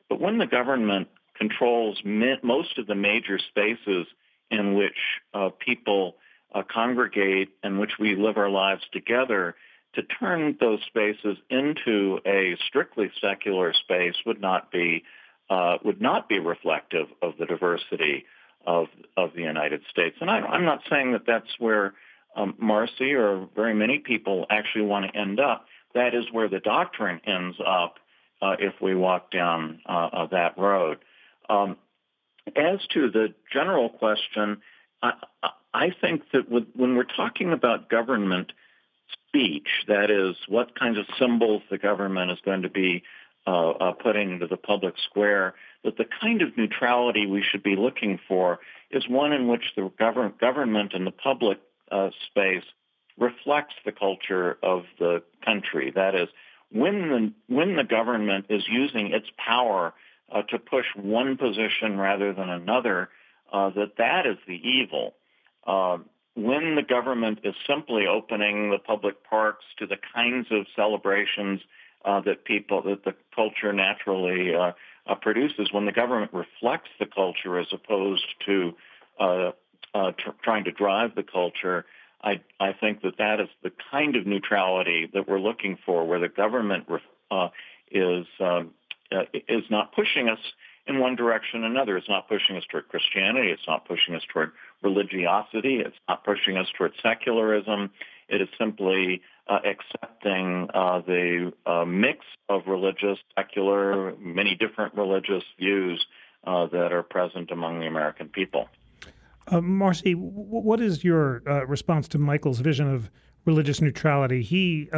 [0.10, 4.08] But when the government controls most of the major spaces
[4.50, 4.98] in which
[5.34, 6.16] uh, people
[6.56, 9.56] uh, congregate in which we live our lives together,
[9.94, 15.04] to turn those spaces into a strictly secular space would not be
[15.50, 18.26] uh, would not be reflective of the diversity
[18.66, 20.16] of of the United States.
[20.22, 21.94] And I, am not saying that that's where
[22.36, 25.66] um, Marci or very many people actually want to end up.
[25.94, 27.96] That is where the doctrine ends up
[28.42, 30.98] uh, if we walk down uh, that road.
[31.50, 31.78] Um,
[32.56, 34.62] as to the general question,
[35.02, 35.14] I,
[35.76, 38.54] I think that with, when we're talking about government
[39.28, 43.04] speech, that is, what kinds of symbols the government is going to be
[43.46, 47.76] uh, uh, putting into the public square, that the kind of neutrality we should be
[47.76, 48.60] looking for
[48.90, 51.60] is one in which the govern- government and the public
[51.92, 52.64] uh, space
[53.20, 55.92] reflects the culture of the country.
[55.94, 56.30] That is,
[56.72, 59.94] when the when the government is using its power
[60.32, 63.10] uh, to push one position rather than another,
[63.52, 65.16] uh, that that is the evil.
[65.66, 65.98] Uh,
[66.36, 71.62] when the government is simply opening the public parks to the kinds of celebrations
[72.04, 74.74] uh, that people that the culture naturally uh,
[75.08, 78.74] uh, produces, when the government reflects the culture as opposed to
[79.18, 81.86] tr- trying to drive the culture,
[82.26, 86.20] I, I think that that is the kind of neutrality that we're looking for, where
[86.20, 86.86] the government
[87.30, 87.50] uh,
[87.92, 88.72] is um,
[89.12, 90.40] uh, is not pushing us
[90.88, 91.98] in one direction or another.
[91.98, 93.50] It's not pushing us toward Christianity.
[93.50, 94.52] It's not pushing us toward
[94.86, 95.82] religiosity.
[95.86, 97.92] It's not pushing us towards secularism.
[98.30, 102.20] It is simply uh, accepting uh, the uh, mix
[102.50, 106.06] of religious, secular, many different religious views
[106.46, 108.70] uh, that are present among the American people.
[109.48, 110.32] Uh, Marci, w-
[110.70, 113.12] what is your uh, response to Michael's vision of
[113.46, 114.42] religious neutrality?
[114.42, 114.90] He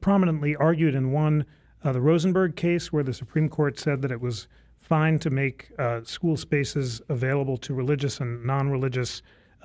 [0.00, 1.44] prominently argued and won
[1.82, 4.48] the Rosenberger case, where the Supreme Court said that it was
[4.88, 5.68] fine to make
[6.04, 9.22] school spaces available to religious and non-religious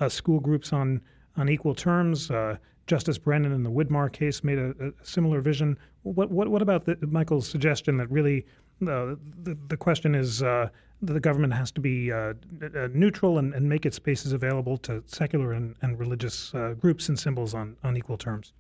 [0.08, 1.02] school groups on
[1.40, 2.30] on equal terms.
[2.30, 5.78] Uh, Justice Brennan in the Widmar case made a, a similar vision.
[6.04, 8.46] What, what, what about the, Michael's suggestion that really
[8.82, 10.70] uh, the, the question is uh,
[11.02, 15.04] the government has to be uh, uh, neutral and, and, make its spaces available to
[15.06, 18.54] secular and, and religious uh, groups and symbols on, on equal terms?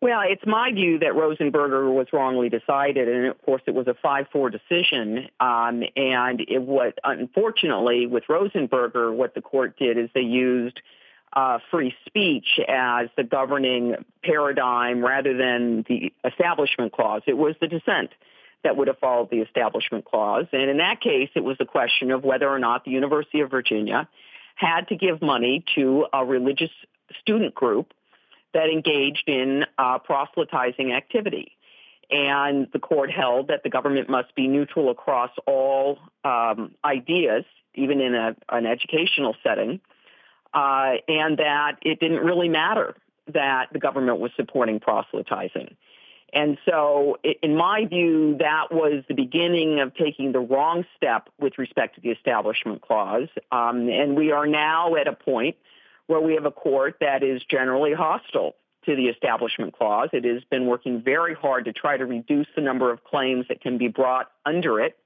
[0.00, 3.94] Well, it's my view that Rosenberger was wrongly decided, and of course it was a
[3.94, 5.28] 5-4 decision.
[5.40, 10.80] Um, and it was, unfortunately, with Rosenberger, what the court did is they used–
[11.32, 17.22] uh, free speech as the governing paradigm rather than the Establishment Clause.
[17.26, 18.10] It was the dissent
[18.64, 20.46] that would have followed the Establishment Clause.
[20.52, 23.50] And in that case, it was the question of whether or not the University of
[23.50, 24.08] Virginia
[24.56, 26.70] had to give money to a religious
[27.20, 27.94] student group
[28.54, 31.52] that engaged in uh, proselytizing activity.
[32.10, 38.00] And the court held that the government must be neutral across all um, ideas, even
[38.00, 39.80] in a, an educational setting,
[40.52, 42.96] uh, and that it didn't really matter
[43.28, 45.76] that the government was supporting proselytizing.
[46.32, 51.58] And so, in my view, that was the beginning of taking the wrong step with
[51.58, 53.28] respect to the Establishment Clause.
[53.50, 55.56] Um, and we are now at a point
[56.10, 60.08] where we have a court that is generally hostile to the Establishment Clause.
[60.12, 63.60] It has been working very hard to try to reduce the number of claims that
[63.60, 64.98] can be brought under it.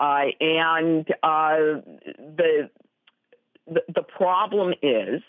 [0.00, 1.82] Uh, and uh,
[2.16, 2.70] the
[3.66, 5.20] the, problem is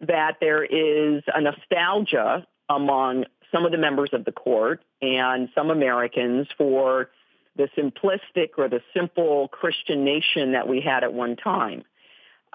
[0.00, 5.70] that there is a nostalgia among some of the members of the court and some
[5.70, 7.10] Americans for
[7.54, 11.84] the simplistic or the simple Christian nation that we had at one time.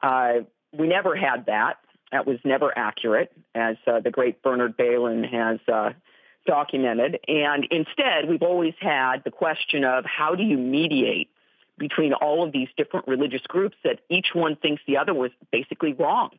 [0.03, 0.41] Uh,
[0.77, 1.77] we never had that.
[2.11, 5.91] That was never accurate, as uh, the great Bernard Bailyn has uh,
[6.45, 7.19] documented.
[7.27, 11.29] And instead, we've always had the question of how do you mediate
[11.77, 15.93] between all of these different religious groups that each one thinks the other was basically
[15.93, 16.31] wrong.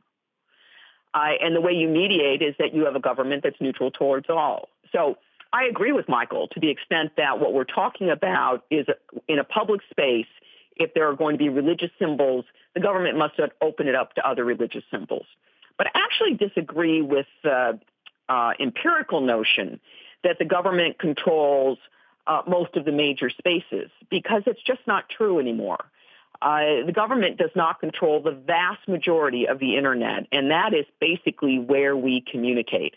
[1.15, 4.27] Uh, and the way you mediate is that you have a government that's neutral towards
[4.29, 4.69] all.
[4.93, 5.17] So
[5.53, 8.87] I agree with Michael to the extent that what we're talking about is
[9.27, 10.27] in a public space,
[10.79, 14.29] if there are going to be religious symbols, the government must open it up to
[14.29, 15.27] other religious symbols.
[15.77, 17.79] But I actually disagree with the
[18.29, 19.81] uh, empirical notion
[20.25, 21.79] that the government controls
[22.27, 25.85] uh, most of the major spaces because it's just not true anymore.
[26.41, 30.85] Uh, the government does not control the vast majority of the internet, and that is
[31.01, 32.95] basically where we communicate.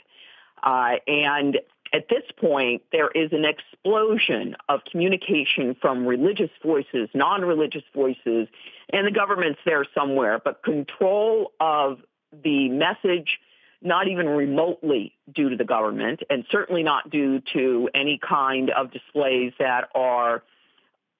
[0.61, 1.57] Uh, and
[1.93, 8.47] at this point, there is an explosion of communication from religious voices, non-religious voices,
[8.93, 10.39] and the government's there somewhere.
[10.43, 11.99] But control of
[12.31, 13.39] the message
[13.81, 18.91] not even remotely due to the government, and certainly not due to any kind of
[18.91, 20.43] displays that are,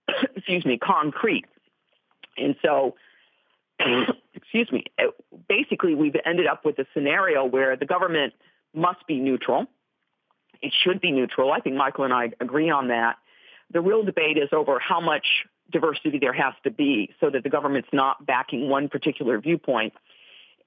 [0.35, 1.45] excuse me, concrete.
[2.37, 2.95] And so,
[4.33, 4.85] excuse me,
[5.49, 8.33] basically we've ended up with a scenario where the government
[8.73, 9.65] must be neutral.
[10.61, 11.51] It should be neutral.
[11.51, 13.17] I think Michael and I agree on that.
[13.71, 15.25] The real debate is over how much
[15.71, 19.93] diversity there has to be so that the government's not backing one particular viewpoint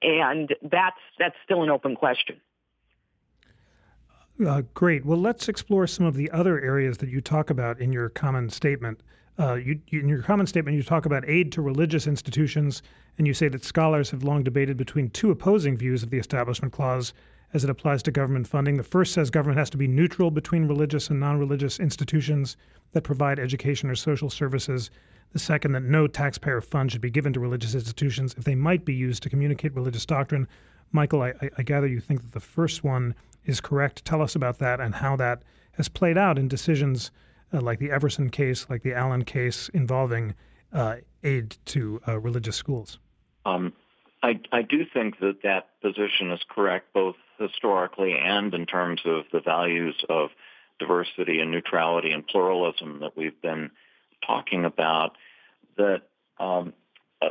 [0.01, 2.37] and that's that's still an open question.
[4.45, 5.05] Uh, great.
[5.05, 8.49] Well, let's explore some of the other areas that you talk about in your common
[8.49, 9.01] statement.
[9.39, 12.81] Uh, you, you, in your common statement, you talk about aid to religious institutions,
[13.17, 16.73] and you say that scholars have long debated between two opposing views of the Establishment
[16.73, 17.13] Clause
[17.55, 18.75] as it applies to government funding.
[18.75, 22.57] The first says government has to be neutral between religious and non religious institutions
[22.91, 24.91] that provide education or social services.
[25.31, 28.83] The second, that no taxpayer fund should be given to religious institutions if they might
[28.83, 30.47] be used to communicate religious doctrine.
[30.91, 33.15] Michael, I, I gather you think that the first one
[33.45, 34.03] is correct.
[34.03, 35.41] Tell us about that and how that
[35.73, 37.09] has played out in decisions
[37.53, 40.35] uh, like the Everson case, like the Allen case involving
[40.73, 42.99] uh, aid to uh, religious schools.
[43.45, 43.71] Um,
[44.23, 49.25] I, I do think that that position is correct, both historically and in terms of
[49.31, 50.29] the values of
[50.79, 53.71] diversity and neutrality and pluralism that we've been
[54.25, 55.11] talking about
[55.77, 56.03] that
[56.39, 56.73] um,
[57.21, 57.29] uh,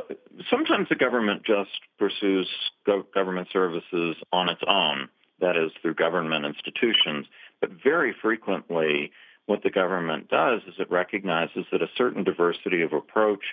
[0.49, 1.69] sometimes the government just
[1.99, 2.47] pursues
[2.85, 5.09] go- government services on its own,
[5.39, 7.25] that is through government institutions,
[7.61, 9.11] but very frequently
[9.45, 13.43] what the government does is it recognizes that a certain diversity of approach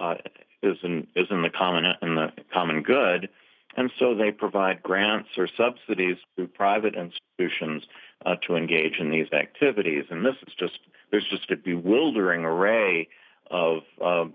[0.00, 0.14] uh,
[0.62, 3.28] is in is in the common in the common good,
[3.76, 7.84] and so they provide grants or subsidies to private institutions
[8.26, 10.04] uh, to engage in these activities.
[10.10, 10.78] And this is just
[11.10, 13.08] there's just a bewildering array
[13.50, 14.26] of uh,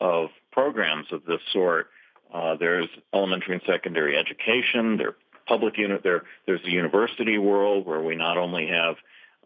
[0.00, 1.88] of programs of this sort.
[2.32, 4.96] Uh, there's elementary and secondary education.
[4.96, 5.16] There
[5.46, 6.02] public unit.
[6.02, 8.96] There there's the university world where we not only have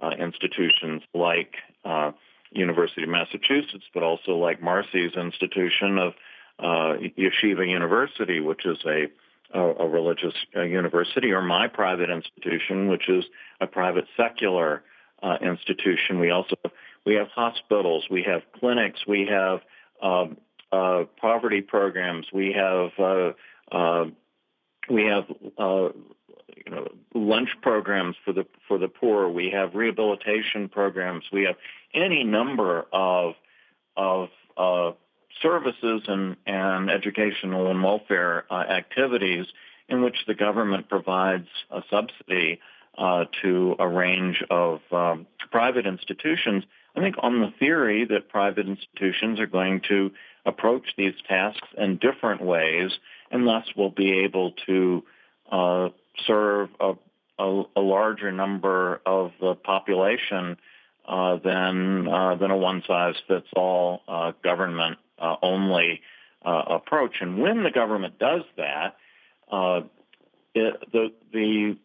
[0.03, 1.55] uh, institutions like
[1.85, 2.13] uh,
[2.55, 6.15] University of Massachusetts, but also like Marci's institution of
[6.59, 9.09] uh, Yeshiva University, which is a
[9.55, 13.25] a, religious uh, university, or my private institution, which is
[13.61, 14.83] a private secular
[15.23, 16.19] uh, institution.
[16.19, 16.57] We also
[17.05, 19.61] we have hospitals, we have clinics, we have
[20.03, 20.37] um,
[20.71, 23.33] uh, poverty programs, we have uh,
[23.71, 24.07] uh,
[24.89, 25.25] we have
[25.59, 25.89] uh,
[26.57, 29.29] you know lunch programs for the for the poor.
[29.29, 31.25] We have rehabilitation programs.
[31.33, 31.57] We have
[31.95, 33.35] any number of
[33.97, 34.93] of uh,
[35.41, 39.47] services and, and educational and welfare uh, activities
[39.89, 42.61] in which the government provides a subsidy
[42.97, 46.65] uh, to a range of um, private institutions.
[46.95, 50.11] I think on the theory that private institutions are going to
[50.45, 52.91] approach these tasks in different ways
[53.31, 55.03] and thus will be able to
[55.51, 55.89] uh,
[56.27, 56.95] serve a,
[57.39, 60.57] a, a, larger number of the population
[61.07, 66.01] uh, than uh, than a one-size-fits-all uh, government uh, only
[66.45, 67.17] uh, approach.
[67.21, 68.97] And when the government does that,
[69.51, 69.83] uh,
[70.55, 71.77] it, the the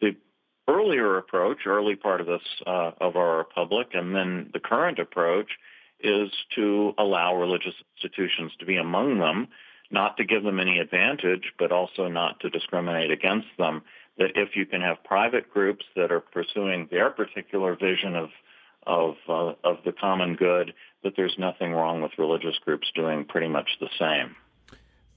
[0.00, 0.16] the
[0.68, 5.50] earlier approach, early part of this of our republic, and then the current approach
[6.00, 9.48] is to allow religious institutions to be among them,
[9.92, 13.82] not to give them any advantage, but also not to discriminate against them.
[14.18, 18.30] That if you can have private groups that are pursuing their particular vision of
[18.86, 20.72] of uh, of the common good
[21.02, 24.36] that there's nothing wrong with religious groups doing pretty much the same.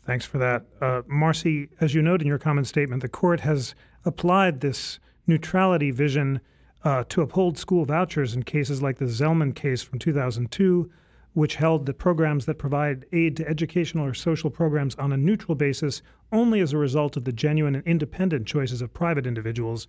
[0.05, 0.65] Thanks for that.
[0.79, 3.73] Uh, Marci, as you note in your comment statement, the court has
[4.03, 6.41] applied this neutrality vision
[6.83, 10.91] uh, to uphold school vouchers in cases like the Zelman case from 2002,
[11.35, 15.53] which held that programs that provide aid to educational or social programs on a neutral
[15.53, 19.87] basis only as a result of the genuine and independent choices of private individuals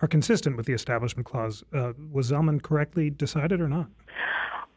[0.00, 1.62] are consistent with the Establishment Clause.
[1.74, 3.88] Uh, was Zelman correctly decided or not?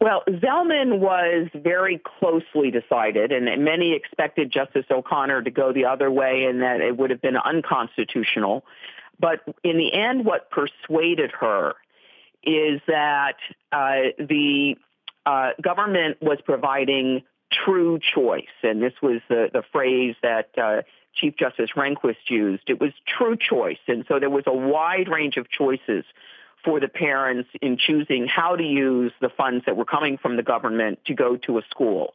[0.01, 6.11] Well, Zelman was very closely decided, and many expected Justice O'Connor to go the other
[6.11, 8.65] way and that it would have been unconstitutional.
[9.19, 11.75] But in the end, what persuaded her
[12.43, 13.35] is that
[13.71, 14.75] uh, the
[15.25, 20.81] uh, government was providing true choice, and this was the, the phrase that uh,
[21.13, 22.63] Chief Justice Rehnquist used.
[22.67, 26.05] It was true choice, and so there was a wide range of choices
[26.63, 30.43] for the parents in choosing how to use the funds that were coming from the
[30.43, 32.13] government to go to a school.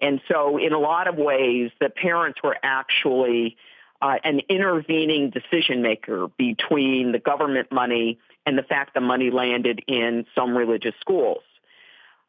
[0.00, 3.56] And so, in a lot of ways, the parents were actually
[4.00, 9.82] uh, an intervening decision maker between the government money and the fact the money landed
[9.86, 11.42] in some religious schools.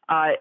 [0.08, 0.32] Uh,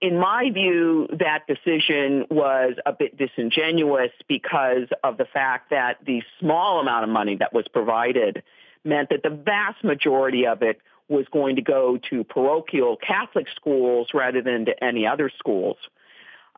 [0.00, 6.22] in my view, that decision was a bit disingenuous because of the fact that the
[6.38, 8.42] small amount of money that was provided
[8.84, 14.08] meant that the vast majority of it was going to go to parochial Catholic schools
[14.12, 15.76] rather than to any other schools.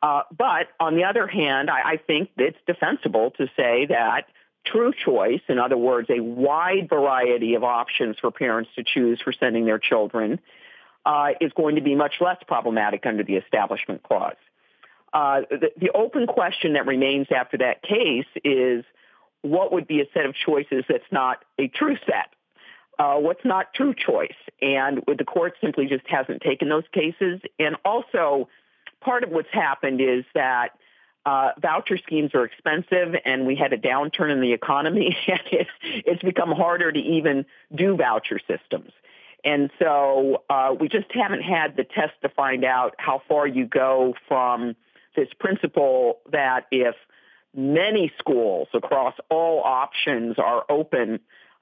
[0.02, 4.26] Uh, but on the other hand, I, I think it's defensible to say that
[4.64, 9.32] true choice, in other words, a wide variety of options for parents to choose for
[9.32, 10.40] sending their children,
[11.04, 14.36] uh, is going to be much less problematic under the Establishment Clause.
[15.12, 18.84] Uh, the, the open question that remains after that case is
[19.42, 22.28] what would be a set of choices that's not a true set?
[22.98, 24.36] Uh, what's not true choice?
[24.60, 27.40] And the court simply just hasn't taken those cases.
[27.58, 28.48] And also,
[29.00, 30.70] part of what's happened is that
[31.24, 35.70] uh, voucher schemes are expensive, and we had a downturn in the economy, and it's,
[35.82, 38.90] it's become harder to even do voucher systems.
[39.44, 43.66] And so uh, we just haven't had the test to find out how far you
[43.66, 44.74] go from
[45.16, 46.94] this principle that if
[47.54, 51.20] many schools across all options are open,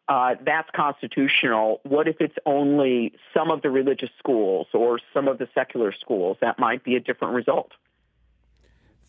[0.09, 1.81] uh, that's constitutional.
[1.83, 6.37] What if it's only some of the religious schools or some of the secular schools?
[6.41, 7.73] That might be a different result.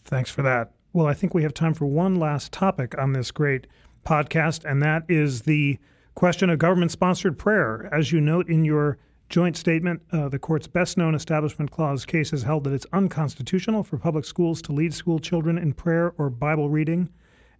[0.04, 0.72] Thanks for that.
[0.94, 3.68] Well, I think we have time for one last topic on this great
[4.06, 5.78] podcast, and that is the
[6.18, 7.88] question of government sponsored prayer.
[7.94, 8.98] As you note in your
[9.30, 13.84] joint statement, uh, the court's best known Establishment Clause case has held that it's unconstitutional
[13.84, 17.08] for public schools to lead school children in prayer or Bible reading.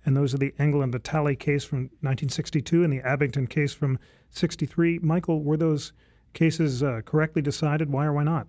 [0.04, 4.00] And those are the Engel and Vitale case from 1962 and the Abington case from
[4.32, 5.00] 63.
[5.04, 5.94] Michael, were those
[6.34, 7.92] cases uh, correctly decided?
[7.92, 8.48] Why or why not?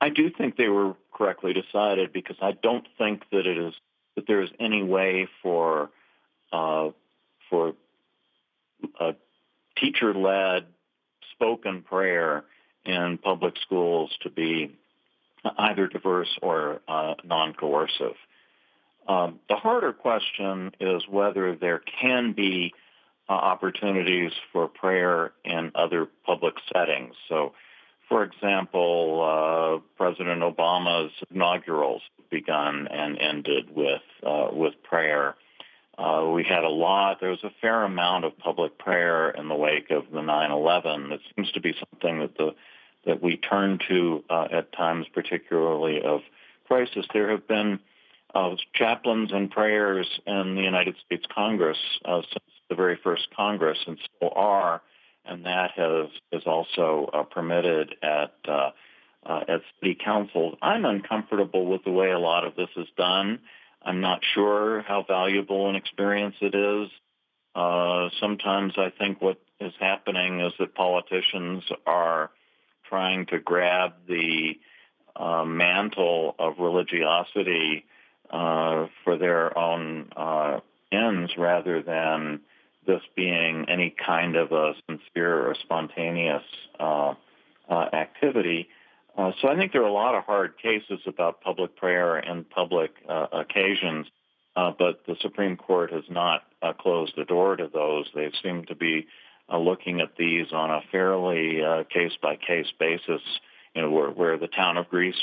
[0.00, 3.74] I do think they were correctly decided because I don't think that it is
[4.16, 5.90] that there is any way for
[6.52, 6.90] uh,
[7.48, 7.74] for
[9.00, 9.14] a
[9.78, 10.66] teacher-led
[11.32, 12.44] spoken prayer
[12.84, 14.76] in public schools to be
[15.58, 18.16] either diverse or uh, non-coercive.
[19.06, 22.72] Um, the harder question is whether there can be
[23.28, 27.14] uh, opportunities for prayer in other public settings.
[27.28, 27.52] So,
[28.08, 35.36] for example, uh, President Obama's inaugurals begun and ended with uh, with prayer.
[35.96, 37.20] Uh, we had a lot.
[37.20, 41.12] There was a fair amount of public prayer in the wake of the 9/11.
[41.12, 42.54] It seems to be something that the
[43.04, 46.22] that we turn to uh, at times, particularly of
[46.66, 47.06] crisis.
[47.12, 47.78] There have been
[48.34, 53.78] uh, chaplains and prayers in the United States Congress uh, since the very first Congress,
[53.86, 54.82] and still are,
[55.24, 58.70] and that has is also uh, permitted at uh,
[59.26, 60.56] uh, at city councils.
[60.60, 63.40] I'm uncomfortable with the way a lot of this is done.
[63.84, 66.90] I'm not sure how valuable an experience it is.
[67.54, 72.30] Uh, sometimes I think what is happening is that politicians are
[72.88, 74.58] trying to grab the
[75.16, 77.84] uh, mantle of religiosity
[78.30, 80.60] uh, for their own uh,
[80.90, 82.40] ends rather than
[82.86, 86.42] this being any kind of a sincere or spontaneous
[86.78, 87.14] uh,
[87.68, 88.68] uh, activity.
[89.16, 92.48] Uh, so I think there are a lot of hard cases about public prayer and
[92.48, 94.06] public occasions,
[94.54, 96.42] but the Supreme Court has not
[96.78, 98.06] closed the door to those.
[98.14, 99.06] They seem to be
[99.48, 101.60] uh, looking at these on a fairly
[101.92, 103.22] case by case basis.
[103.74, 105.14] You know, where, where the town of Greece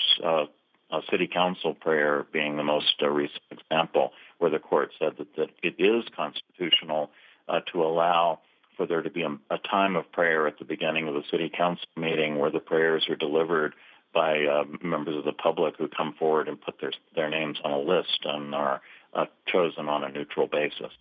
[0.91, 5.35] uh, city council prayer being the most uh, recent example, where the court said that,
[5.37, 7.09] that it is constitutional
[7.47, 8.39] uh, to allow
[8.81, 11.51] for there to be a, a, time of prayer at the beginning of the city
[11.55, 13.75] council meeting where the prayers are delivered
[14.11, 17.71] by uh, members of the public who come forward and put their their names on
[17.71, 18.81] a list and are
[19.13, 20.91] uh, chosen on a neutral basis.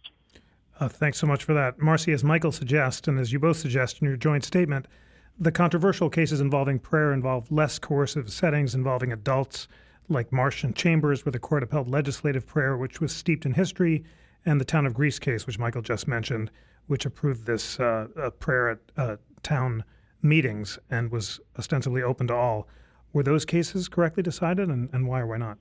[0.78, 1.78] Uh, thanks so much for that.
[1.78, 4.86] Marci, as Michael suggests, and as you both suggest in your joint statement,
[5.38, 9.68] the controversial cases involving prayer involve less coercive settings involving adults,
[10.08, 14.04] like Marsh and Chambers, where the court upheld legislative prayer, which was steeped in history,
[14.44, 16.50] and the Town of Greece case, which Michael just mentioned,
[16.90, 18.08] which approved this uh,
[18.40, 19.84] prayer at uh, town
[20.22, 22.66] meetings and was ostensibly open to all.
[23.12, 25.58] Were those cases correctly decided, and, and why or why not?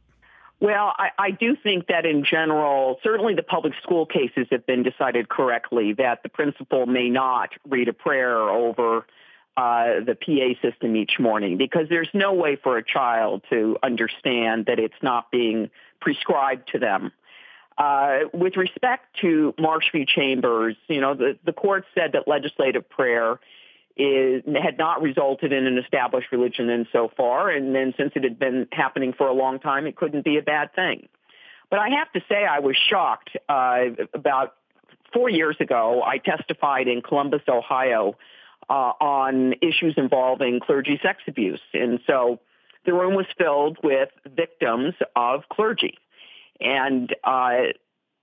[0.60, 4.82] Well, I, I do think that in general, certainly the public school cases have been
[4.82, 9.06] decided correctly that the principal may not read a prayer over
[9.56, 14.66] uh, the PA system each morning because there's no way for a child to understand
[14.66, 15.70] that it's not being
[16.02, 17.12] prescribed to them.
[17.80, 20.06] Uh, with respect to Marsh v.
[20.06, 23.40] Chambers, you know, the, the court said that legislative prayer
[23.96, 28.26] is, had not resulted in an established religion in so far, and then since it
[28.26, 31.08] had been happening for a long time, it couldn't be a bad thing.
[31.70, 33.30] But I have to say, I was shocked.
[33.48, 34.56] Uh, about
[35.14, 38.18] four years ago, I testified in Columbus, Ohio,
[38.70, 42.42] uh, on issues involving clergy sex abuse, and so
[42.86, 45.98] the room was filled with victims of clergy,
[46.60, 47.74] and uh,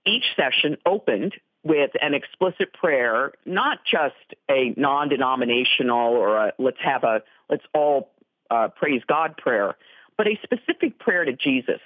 [0.05, 1.33] each session opened
[1.63, 4.15] with an explicit prayer, not just
[4.49, 8.11] a non-denominational or a let's have a let's all
[8.49, 9.75] uh, praise God prayer,
[10.17, 11.81] but a specific prayer to Jesus.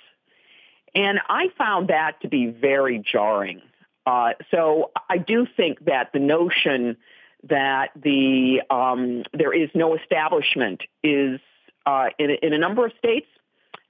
[0.93, 3.61] And I found that to be very jarring.
[4.05, 6.97] Uh, so I do think that the notion
[7.49, 11.39] that the um, there is no establishment is
[11.85, 13.27] uh, in, in a number of states.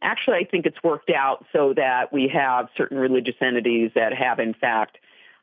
[0.02, 4.40] Actually, I think it's worked out so that we have certain religious entities that have,
[4.40, 4.98] in fact,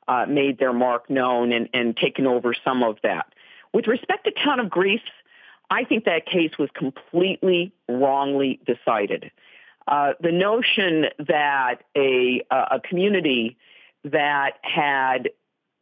[0.08, 3.32] uh, made their mark known and, and taken over some of that.
[3.72, 5.00] With respect to Town of Greece,
[5.70, 9.30] I think that case was completely wrongly decided.
[9.86, 13.56] Uh, the notion that a, a community
[14.04, 15.30] that had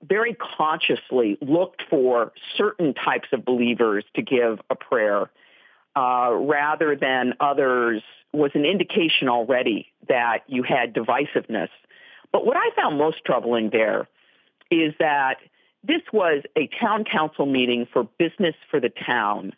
[0.02, 5.30] very consciously looked for certain types of believers to give a prayer
[5.96, 11.70] uh, rather than others was an indication already that you had divisiveness.
[12.32, 14.06] But what I found most troubling there
[14.70, 15.36] is that
[15.82, 19.52] this was a town council meeting for business for the town.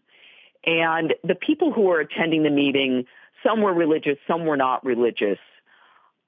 [0.65, 3.07] And the people who were attending the meeting,
[3.43, 5.39] some were religious, some were not religious.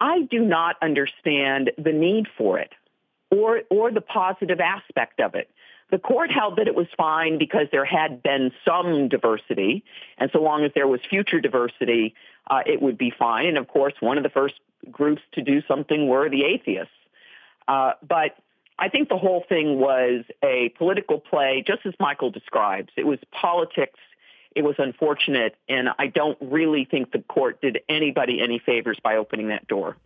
[0.00, 2.72] I do not understand the need for it
[3.30, 5.50] or, or the positive aspect of it.
[5.90, 9.84] The court held that it was fine because there had been some diversity,
[10.18, 12.14] and so long as there was future diversity,
[12.48, 13.46] uh, it would be fine.
[13.46, 14.54] And of course, one of the first
[14.90, 16.92] groups to do something were the atheists.
[17.66, 18.36] Uh, but
[18.78, 22.90] I think the whole thing was a political play, just as Michael describes.
[22.96, 23.98] It was politics.
[24.56, 29.16] It was unfortunate, and I don't really think the court did anybody any favors by
[29.16, 29.96] opening that door.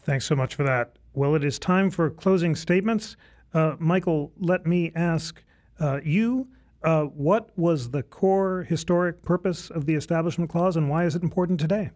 [0.00, 0.96] Thanks so much for that.
[1.12, 3.16] Well, it is time for closing statements.
[3.52, 5.42] Uh, Michael, let me ask
[5.80, 6.48] uh, you
[6.82, 11.22] uh, what was the core historic purpose of the Establishment Clause and why is it
[11.22, 11.90] important today?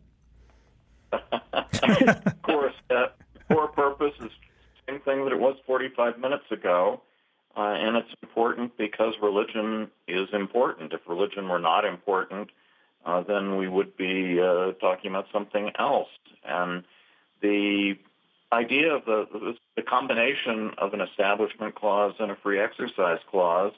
[1.12, 3.16] of course, that
[3.48, 4.30] core purpose is
[4.86, 7.02] the same thing that it was 45 minutes ago.
[7.54, 10.92] Uh, and it's important because religion is important.
[10.94, 12.48] If religion were not important,
[13.04, 16.08] uh, then we would be uh, talking about something else.
[16.44, 16.84] And
[17.42, 17.94] the
[18.52, 23.72] idea of the, the combination of an establishment clause and a free exercise clause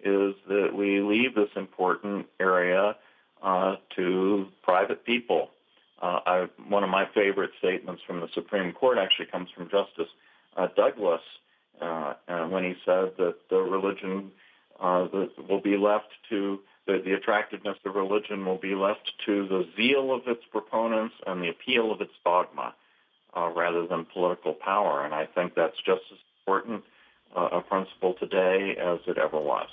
[0.00, 2.96] is that we leave this important area
[3.42, 5.50] uh, to private people.
[6.02, 10.12] Uh, I, one of my favorite statements from the Supreme Court actually comes from Justice
[10.56, 11.22] uh, Douglas
[11.80, 12.14] uh,
[12.48, 14.30] when he said that the religion
[14.80, 19.46] uh, the, will be left to the, the attractiveness of religion will be left to
[19.48, 22.74] the zeal of its proponents and the appeal of its dogma
[23.36, 25.04] uh, rather than political power.
[25.04, 26.82] And I think that's just as important
[27.36, 29.68] uh, a principle today as it ever was.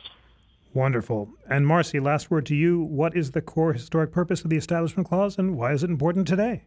[0.73, 1.29] Wonderful.
[1.49, 2.81] And Marci, last word to you.
[2.81, 6.27] What is the core historic purpose of the Establishment Clause and why is it important
[6.27, 6.63] today?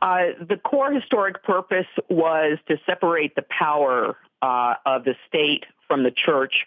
[0.00, 6.02] Uh, the core historic purpose was to separate the power uh, of the state from
[6.02, 6.66] the church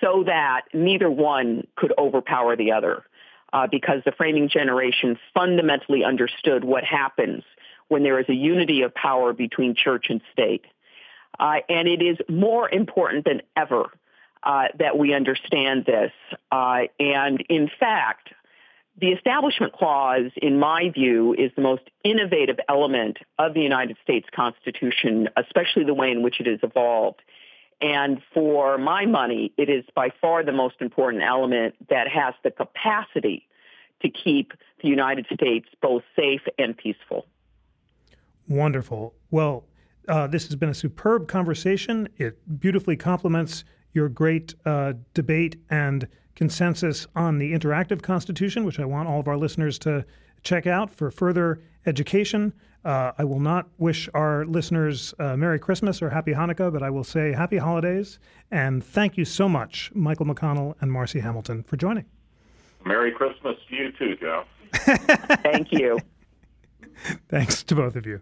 [0.00, 3.04] so that neither one could overpower the other.
[3.52, 7.44] Uh, because the framing generation fundamentally understood what happens
[7.88, 10.64] when there is a unity of power between church and state.
[11.38, 13.90] Uh, and it is more important than ever
[14.42, 16.12] uh, that we understand this.
[16.52, 18.28] Uh, and in fact,
[19.00, 24.28] the Establishment Clause, in my view, is the most innovative element of the United States
[24.34, 27.20] Constitution, especially the way in which it has evolved.
[27.80, 32.52] And for my money, it is by far the most important element that has the
[32.52, 33.48] capacity
[34.02, 37.26] to keep the United States both safe and peaceful.
[38.48, 39.14] Wonderful.
[39.30, 39.64] Well,
[40.08, 42.08] uh, this has been a superb conversation.
[42.18, 48.84] It beautifully complements your great uh, debate and consensus on the interactive Constitution, which I
[48.84, 50.04] want all of our listeners to
[50.42, 52.52] check out for further education.
[52.84, 56.90] Uh, I will not wish our listeners uh, Merry Christmas or Happy Hanukkah, but I
[56.90, 58.18] will say Happy Holidays.
[58.50, 62.04] And thank you so much, Michael McConnell and Marci Hamilton, for joining.
[62.84, 64.44] Merry Christmas to you too, Joe.
[64.72, 65.98] thank you.
[67.28, 68.20] Thanks to both of you.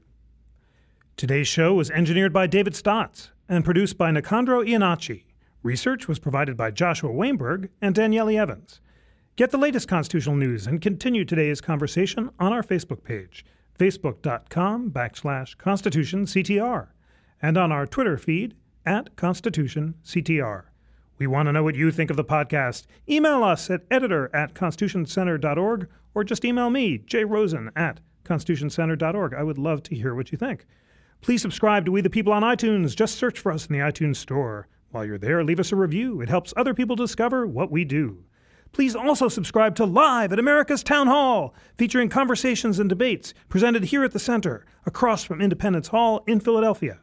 [1.16, 5.24] Today's show was engineered by David Stotts and produced by Nicandro Iannacci.
[5.62, 8.80] Research was provided by Joshua Weinberg and Danielle Evans.
[9.36, 13.44] Get the latest constitutional news and continue today's conversation on our Facebook page,
[13.78, 16.88] facebook.com backslash constitutionctr,
[17.40, 18.54] and on our Twitter feed
[18.84, 20.64] at constitutionctr.
[21.18, 22.86] We want to know what you think of the podcast.
[23.08, 29.34] Email us at editor at constitutioncenter.org or just email me, jrosen at constitutioncenter.org.
[29.34, 30.66] I would love to hear what you think.
[31.22, 32.96] Please subscribe to We the People on iTunes.
[32.96, 34.66] Just search for us in the iTunes Store.
[34.90, 36.20] While you're there, leave us a review.
[36.20, 38.24] It helps other people discover what we do.
[38.72, 44.02] Please also subscribe to Live at America's Town Hall, featuring conversations and debates presented here
[44.02, 46.98] at the Center, across from Independence Hall in Philadelphia.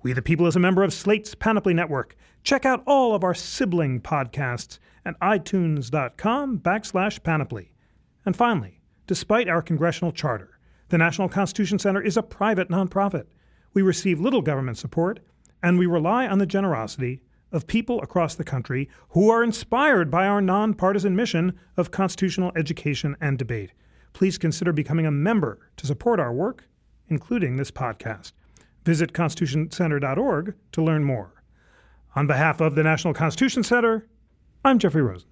[0.00, 2.14] We the People is a member of Slate's Panoply Network.
[2.44, 7.72] Check out all of our sibling podcasts at itunes.com backslash panoply.
[8.24, 13.24] And finally, despite our congressional charter, the National Constitution Center is a private nonprofit.
[13.76, 15.20] We receive little government support,
[15.62, 17.20] and we rely on the generosity
[17.52, 23.16] of people across the country who are inspired by our nonpartisan mission of constitutional education
[23.20, 23.72] and debate.
[24.14, 26.66] Please consider becoming a member to support our work,
[27.08, 28.32] including this podcast.
[28.86, 31.42] Visit constitutioncenter.org to learn more.
[32.14, 34.08] On behalf of the National Constitution Center,
[34.64, 35.28] I'm Jeffrey Rosen.